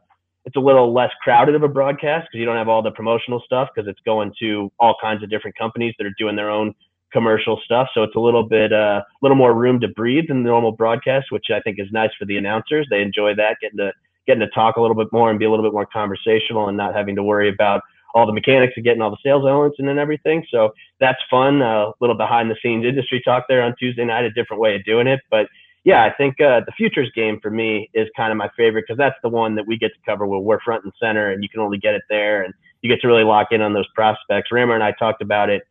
it's 0.46 0.56
a 0.56 0.60
little 0.60 0.94
less 0.94 1.10
crowded 1.22 1.56
of 1.56 1.64
a 1.64 1.68
broadcast 1.68 2.28
because 2.30 2.38
you 2.38 2.46
don't 2.46 2.56
have 2.56 2.68
all 2.68 2.80
the 2.80 2.92
promotional 2.92 3.42
stuff 3.44 3.68
because 3.74 3.88
it's 3.88 4.00
going 4.06 4.32
to 4.38 4.70
all 4.78 4.94
kinds 5.02 5.22
of 5.22 5.28
different 5.28 5.58
companies 5.58 5.92
that 5.98 6.06
are 6.06 6.14
doing 6.18 6.36
their 6.36 6.50
own 6.50 6.72
commercial 7.12 7.60
stuff. 7.64 7.88
So 7.94 8.04
it's 8.04 8.14
a 8.14 8.20
little 8.20 8.44
bit, 8.44 8.72
a 8.72 8.76
uh, 8.76 9.02
little 9.22 9.36
more 9.36 9.54
room 9.54 9.80
to 9.80 9.88
breathe 9.88 10.28
than 10.28 10.44
the 10.44 10.48
normal 10.48 10.72
broadcast, 10.72 11.26
which 11.30 11.46
I 11.52 11.60
think 11.60 11.78
is 11.80 11.88
nice 11.90 12.10
for 12.18 12.26
the 12.26 12.36
announcers. 12.36 12.86
They 12.90 13.02
enjoy 13.02 13.34
that, 13.34 13.56
getting 13.60 13.78
to 13.78 13.92
getting 14.26 14.40
to 14.40 14.48
talk 14.48 14.76
a 14.76 14.80
little 14.80 14.96
bit 14.96 15.08
more 15.12 15.30
and 15.30 15.38
be 15.38 15.44
a 15.44 15.50
little 15.50 15.64
bit 15.64 15.72
more 15.72 15.86
conversational 15.86 16.68
and 16.68 16.76
not 16.76 16.94
having 16.94 17.14
to 17.14 17.22
worry 17.22 17.48
about 17.48 17.82
all 18.14 18.26
the 18.26 18.32
mechanics 18.32 18.74
of 18.76 18.82
getting 18.82 19.00
all 19.00 19.10
the 19.10 19.16
sales 19.22 19.44
elements 19.46 19.76
and 19.78 19.86
then 19.86 19.98
everything. 19.98 20.44
So 20.50 20.72
that's 20.98 21.18
fun. 21.30 21.62
A 21.62 21.88
uh, 21.88 21.92
little 22.00 22.16
behind 22.16 22.50
the 22.50 22.56
scenes 22.62 22.84
industry 22.84 23.20
talk 23.24 23.44
there 23.48 23.62
on 23.62 23.74
Tuesday 23.78 24.04
night, 24.04 24.24
a 24.24 24.30
different 24.30 24.60
way 24.60 24.74
of 24.74 24.84
doing 24.84 25.06
it. 25.06 25.20
But 25.30 25.46
yeah, 25.86 26.04
I 26.04 26.12
think 26.12 26.40
uh, 26.40 26.62
the 26.66 26.72
futures 26.76 27.12
game 27.14 27.38
for 27.40 27.48
me 27.48 27.88
is 27.94 28.08
kind 28.16 28.32
of 28.32 28.36
my 28.36 28.50
favorite 28.56 28.86
because 28.88 28.98
that's 28.98 29.14
the 29.22 29.28
one 29.28 29.54
that 29.54 29.68
we 29.68 29.78
get 29.78 29.92
to 29.94 29.98
cover 30.04 30.26
where 30.26 30.40
we're 30.40 30.60
front 30.60 30.82
and 30.82 30.92
center 31.00 31.30
and 31.30 31.44
you 31.44 31.48
can 31.48 31.60
only 31.60 31.78
get 31.78 31.94
it 31.94 32.02
there 32.10 32.42
and 32.42 32.52
you 32.82 32.90
get 32.90 33.00
to 33.02 33.06
really 33.06 33.22
lock 33.22 33.52
in 33.52 33.62
on 33.62 33.72
those 33.72 33.86
prospects. 33.94 34.50
Rammer 34.50 34.74
and 34.74 34.82
I 34.82 34.90
talked 34.98 35.22
about 35.22 35.48
it 35.48 35.62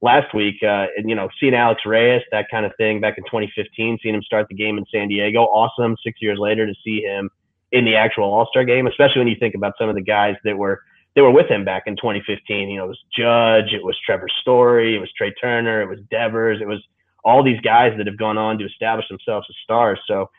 last 0.00 0.32
week, 0.32 0.62
uh, 0.62 0.86
and 0.96 1.08
you 1.08 1.16
know, 1.16 1.28
seeing 1.40 1.56
Alex 1.56 1.82
Reyes, 1.84 2.22
that 2.30 2.46
kind 2.52 2.64
of 2.64 2.70
thing, 2.76 3.00
back 3.00 3.18
in 3.18 3.24
2015, 3.24 3.98
seeing 4.00 4.14
him 4.14 4.22
start 4.22 4.46
the 4.48 4.54
game 4.54 4.78
in 4.78 4.84
San 4.92 5.08
Diego, 5.08 5.42
awesome. 5.42 5.96
Six 6.04 6.22
years 6.22 6.38
later, 6.38 6.66
to 6.66 6.74
see 6.84 7.02
him 7.02 7.28
in 7.72 7.84
the 7.84 7.96
actual 7.96 8.32
All 8.32 8.46
Star 8.46 8.62
game, 8.62 8.86
especially 8.86 9.18
when 9.18 9.28
you 9.28 9.36
think 9.40 9.56
about 9.56 9.72
some 9.76 9.88
of 9.88 9.96
the 9.96 10.02
guys 10.02 10.36
that 10.44 10.56
were 10.56 10.82
they 11.16 11.20
were 11.20 11.32
with 11.32 11.48
him 11.48 11.64
back 11.64 11.84
in 11.86 11.96
2015. 11.96 12.68
You 12.68 12.76
know, 12.76 12.84
it 12.84 12.88
was 12.88 13.04
Judge, 13.16 13.74
it 13.74 13.84
was 13.84 13.98
Trevor 14.06 14.28
Story, 14.40 14.94
it 14.94 15.00
was 15.00 15.10
Trea 15.18 15.32
Turner, 15.32 15.82
it 15.82 15.88
was 15.88 15.98
Devers, 16.12 16.60
it 16.60 16.68
was 16.68 16.80
all 17.24 17.42
these 17.42 17.60
guys 17.60 17.92
that 17.96 18.06
have 18.06 18.18
gone 18.18 18.38
on 18.38 18.58
to 18.58 18.66
establish 18.66 19.08
themselves 19.08 19.46
as 19.48 19.56
stars. 19.64 19.98
So, 20.06 20.30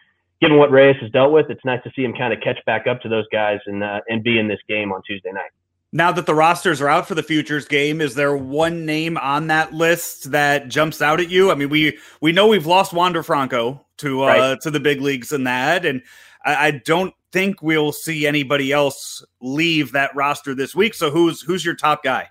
given 0.42 0.58
what 0.58 0.72
Reyes 0.72 0.96
has 1.02 1.12
dealt 1.12 1.32
with, 1.32 1.50
it's 1.50 1.66
nice 1.66 1.82
to 1.84 1.92
see 1.96 2.04
him 2.04 2.14
kind 2.14 2.34
of 2.34 2.40
catch 2.42 2.60
back 2.66 2.88
up 2.88 3.02
to 3.02 3.10
those 3.10 3.26
guys 3.32 3.60
and 3.66 3.84
uh, 3.84 4.02
and 4.08 4.24
be 4.24 4.38
in 4.40 4.48
this 4.48 4.60
game 4.68 4.92
on 4.92 5.02
Tuesday 5.06 5.32
night. 5.32 5.52
Now 5.92 6.12
that 6.12 6.26
the 6.26 6.36
rosters 6.36 6.82
are 6.82 6.90
out 6.90 7.08
for 7.08 7.16
the 7.16 7.24
futures 7.24 7.66
game, 7.68 8.02
is 8.02 8.16
there 8.16 8.36
one 8.36 8.86
name 8.86 9.18
on 9.18 9.48
that 9.48 9.74
list 9.74 10.32
that 10.32 10.68
jumps 10.68 11.02
out 11.02 11.22
at 11.22 11.30
you? 11.30 11.52
I 11.52 11.56
mean, 11.56 11.70
we 11.70 11.98
we 12.22 12.32
know 12.32 12.48
we've 12.48 12.66
lost 12.66 12.94
Wander 12.94 13.24
Franco 13.24 13.86
to 13.98 14.24
uh, 14.24 14.28
right. 14.28 14.62
to 14.62 14.72
the 14.72 14.80
big 14.80 15.02
leagues 15.02 15.32
in 15.32 15.46
that, 15.46 15.86
and 15.86 16.02
I, 16.44 16.68
I 16.68 16.72
don't 16.72 17.14
think 17.32 17.62
we'll 17.62 17.92
see 17.92 18.28
anybody 18.28 18.72
else 18.72 19.24
leave 19.42 19.92
that 19.94 20.16
roster 20.16 20.54
this 20.54 20.76
week. 20.76 20.94
So 20.94 21.12
who's 21.12 21.42
who's 21.42 21.64
your 21.66 21.76
top 21.76 22.04
guy? 22.04 22.30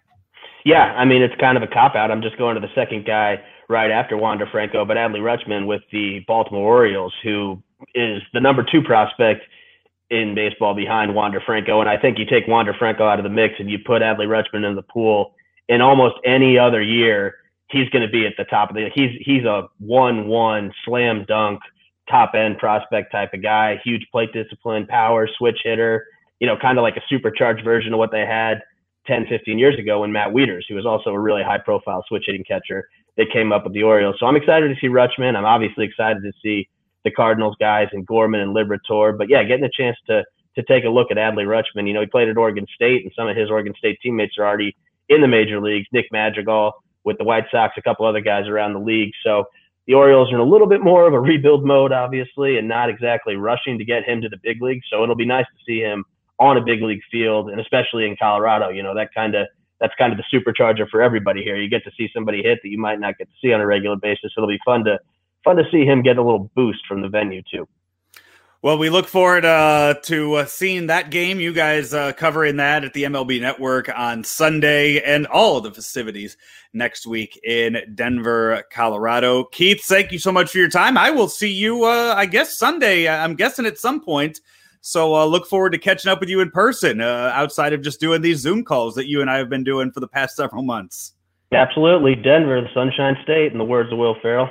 Yeah, 0.64 0.94
I 0.96 1.04
mean 1.04 1.22
it's 1.22 1.34
kind 1.40 1.56
of 1.56 1.62
a 1.62 1.66
cop 1.66 1.94
out. 1.94 2.10
I'm 2.10 2.22
just 2.22 2.38
going 2.38 2.54
to 2.54 2.60
the 2.60 2.72
second 2.74 3.04
guy 3.04 3.42
right 3.68 3.90
after 3.90 4.16
Wander 4.16 4.46
Franco, 4.46 4.84
but 4.84 4.96
Adley 4.96 5.20
Rutschman 5.20 5.66
with 5.66 5.82
the 5.92 6.20
Baltimore 6.26 6.66
Orioles, 6.66 7.14
who 7.22 7.62
is 7.94 8.22
the 8.32 8.40
number 8.40 8.62
two 8.62 8.82
prospect 8.82 9.44
in 10.10 10.34
baseball 10.34 10.74
behind 10.74 11.14
Wander 11.14 11.40
Franco. 11.40 11.80
And 11.80 11.88
I 11.88 11.96
think 11.98 12.18
you 12.18 12.24
take 12.24 12.46
Wander 12.46 12.74
Franco 12.74 13.06
out 13.06 13.18
of 13.18 13.24
the 13.24 13.30
mix 13.30 13.54
and 13.58 13.70
you 13.70 13.78
put 13.78 14.02
Adley 14.02 14.26
Rutschman 14.26 14.68
in 14.68 14.74
the 14.74 14.82
pool 14.82 15.34
in 15.68 15.80
almost 15.80 16.16
any 16.24 16.58
other 16.58 16.82
year, 16.82 17.36
he's 17.70 17.88
going 17.90 18.04
to 18.04 18.10
be 18.10 18.26
at 18.26 18.34
the 18.36 18.44
top 18.44 18.70
of 18.70 18.76
the. 18.76 18.90
He's 18.94 19.10
he's 19.20 19.44
a 19.44 19.68
one-one 19.78 20.72
slam 20.84 21.24
dunk 21.26 21.60
top 22.08 22.34
end 22.34 22.58
prospect 22.58 23.12
type 23.12 23.32
of 23.32 23.42
guy. 23.42 23.80
Huge 23.82 24.06
plate 24.12 24.32
discipline, 24.32 24.86
power, 24.86 25.28
switch 25.38 25.58
hitter. 25.64 26.06
You 26.40 26.46
know, 26.46 26.56
kind 26.56 26.78
of 26.78 26.82
like 26.82 26.96
a 26.96 27.02
supercharged 27.08 27.64
version 27.64 27.92
of 27.94 27.98
what 27.98 28.10
they 28.10 28.26
had 28.26 28.62
10, 29.06 29.26
15 29.28 29.58
years 29.58 29.78
ago 29.78 30.00
when 30.00 30.12
Matt 30.12 30.32
Wieters, 30.32 30.62
who 30.68 30.74
was 30.74 30.86
also 30.86 31.10
a 31.10 31.18
really 31.18 31.42
high 31.42 31.58
profile 31.58 32.04
switch 32.08 32.24
hitting 32.26 32.44
catcher, 32.44 32.88
they 33.16 33.26
came 33.26 33.52
up 33.52 33.64
with 33.64 33.72
the 33.72 33.82
Orioles. 33.82 34.16
So 34.18 34.26
I'm 34.26 34.36
excited 34.36 34.68
to 34.68 34.80
see 34.80 34.88
Rutschman. 34.88 35.36
I'm 35.36 35.44
obviously 35.44 35.84
excited 35.84 36.22
to 36.22 36.32
see 36.42 36.68
the 37.04 37.10
Cardinals 37.10 37.56
guys 37.60 37.88
and 37.92 38.06
Gorman 38.06 38.40
and 38.40 38.54
Liberatore. 38.54 39.16
But 39.16 39.28
yeah, 39.28 39.42
getting 39.44 39.64
a 39.64 39.70
chance 39.70 39.96
to 40.08 40.24
to 40.56 40.62
take 40.62 40.84
a 40.84 40.88
look 40.88 41.10
at 41.10 41.16
Adley 41.16 41.46
Rutschman. 41.46 41.86
You 41.86 41.94
know, 41.94 42.00
he 42.00 42.06
played 42.06 42.28
at 42.28 42.36
Oregon 42.36 42.66
State, 42.74 43.02
and 43.02 43.12
some 43.16 43.28
of 43.28 43.36
his 43.36 43.50
Oregon 43.50 43.74
State 43.76 43.98
teammates 44.00 44.38
are 44.38 44.46
already 44.46 44.76
in 45.08 45.20
the 45.20 45.28
major 45.28 45.60
leagues. 45.60 45.88
Nick 45.92 46.06
Madrigal 46.12 46.72
with 47.02 47.18
the 47.18 47.24
White 47.24 47.46
Sox, 47.50 47.74
a 47.76 47.82
couple 47.82 48.06
other 48.06 48.20
guys 48.20 48.46
around 48.46 48.72
the 48.72 48.78
league. 48.78 49.12
So 49.24 49.44
the 49.86 49.94
Orioles 49.94 50.30
are 50.32 50.36
in 50.36 50.40
a 50.40 50.44
little 50.44 50.66
bit 50.66 50.80
more 50.80 51.06
of 51.06 51.12
a 51.12 51.20
rebuild 51.20 51.64
mode, 51.64 51.92
obviously, 51.92 52.56
and 52.58 52.66
not 52.66 52.88
exactly 52.88 53.36
rushing 53.36 53.78
to 53.78 53.84
get 53.84 54.04
him 54.04 54.22
to 54.22 54.28
the 54.28 54.38
big 54.42 54.62
league. 54.62 54.82
So 54.88 55.02
it'll 55.02 55.14
be 55.14 55.26
nice 55.26 55.44
to 55.44 55.64
see 55.66 55.80
him 55.80 56.04
on 56.38 56.56
a 56.56 56.60
big 56.60 56.82
league 56.82 57.02
field, 57.10 57.50
and 57.50 57.60
especially 57.60 58.06
in 58.06 58.16
Colorado. 58.16 58.68
You 58.68 58.82
know, 58.82 58.94
that 58.94 59.14
kind 59.14 59.34
of 59.34 59.46
that's 59.80 59.94
kind 59.98 60.12
of 60.12 60.18
the 60.18 60.24
supercharger 60.32 60.88
for 60.88 61.02
everybody 61.02 61.42
here. 61.42 61.56
You 61.56 61.68
get 61.68 61.84
to 61.84 61.90
see 61.96 62.08
somebody 62.14 62.42
hit 62.42 62.60
that 62.62 62.68
you 62.68 62.78
might 62.78 63.00
not 63.00 63.18
get 63.18 63.28
to 63.28 63.34
see 63.42 63.52
on 63.52 63.60
a 63.60 63.66
regular 63.66 63.96
basis. 63.96 64.32
It'll 64.36 64.48
be 64.48 64.58
fun 64.64 64.84
to 64.84 64.98
fun 65.44 65.56
to 65.56 65.64
see 65.70 65.84
him 65.84 66.02
get 66.02 66.16
a 66.16 66.22
little 66.22 66.50
boost 66.54 66.86
from 66.86 67.02
the 67.02 67.08
venue 67.08 67.42
too. 67.50 67.68
Well, 68.64 68.78
we 68.78 68.88
look 68.88 69.08
forward 69.08 69.44
uh, 69.44 69.96
to 70.04 70.34
uh, 70.36 70.46
seeing 70.46 70.86
that 70.86 71.10
game. 71.10 71.38
You 71.38 71.52
guys 71.52 71.92
uh, 71.92 72.12
covering 72.14 72.56
that 72.56 72.82
at 72.82 72.94
the 72.94 73.02
MLB 73.02 73.38
Network 73.38 73.90
on 73.94 74.24
Sunday 74.24 75.02
and 75.02 75.26
all 75.26 75.58
of 75.58 75.64
the 75.64 75.70
festivities 75.70 76.38
next 76.72 77.06
week 77.06 77.38
in 77.44 77.76
Denver, 77.94 78.64
Colorado. 78.72 79.44
Keith, 79.44 79.84
thank 79.84 80.12
you 80.12 80.18
so 80.18 80.32
much 80.32 80.50
for 80.50 80.56
your 80.56 80.70
time. 80.70 80.96
I 80.96 81.10
will 81.10 81.28
see 81.28 81.52
you, 81.52 81.84
uh, 81.84 82.14
I 82.16 82.24
guess, 82.24 82.56
Sunday. 82.56 83.06
I'm 83.06 83.34
guessing 83.34 83.66
at 83.66 83.76
some 83.76 84.00
point. 84.00 84.40
So 84.86 85.14
uh, 85.16 85.24
look 85.24 85.46
forward 85.46 85.70
to 85.70 85.78
catching 85.78 86.10
up 86.10 86.20
with 86.20 86.28
you 86.28 86.40
in 86.40 86.50
person 86.50 87.00
uh, 87.00 87.30
outside 87.32 87.72
of 87.72 87.80
just 87.80 88.00
doing 88.00 88.20
these 88.20 88.40
Zoom 88.40 88.62
calls 88.62 88.94
that 88.96 89.08
you 89.08 89.22
and 89.22 89.30
I 89.30 89.38
have 89.38 89.48
been 89.48 89.64
doing 89.64 89.90
for 89.90 90.00
the 90.00 90.06
past 90.06 90.36
several 90.36 90.62
months. 90.62 91.14
Absolutely. 91.52 92.14
Denver, 92.14 92.60
the 92.60 92.68
Sunshine 92.74 93.16
State, 93.22 93.52
in 93.52 93.56
the 93.56 93.64
words 93.64 93.90
of 93.90 93.98
Will 93.98 94.14
Ferrell. 94.20 94.50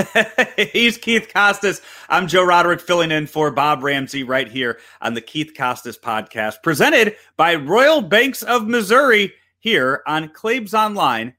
He's 0.72 0.96
Keith 0.96 1.30
Costas. 1.34 1.82
I'm 2.08 2.28
Joe 2.28 2.44
Roderick 2.44 2.80
filling 2.80 3.10
in 3.10 3.26
for 3.26 3.50
Bob 3.50 3.82
Ramsey 3.82 4.22
right 4.22 4.48
here 4.48 4.78
on 5.02 5.12
the 5.12 5.20
Keith 5.20 5.52
Costas 5.54 5.98
podcast, 5.98 6.62
presented 6.62 7.16
by 7.36 7.54
Royal 7.54 8.00
Banks 8.00 8.42
of 8.42 8.66
Missouri 8.66 9.34
here 9.58 10.02
on 10.06 10.30
ClaibsOnline.com. 10.30 11.34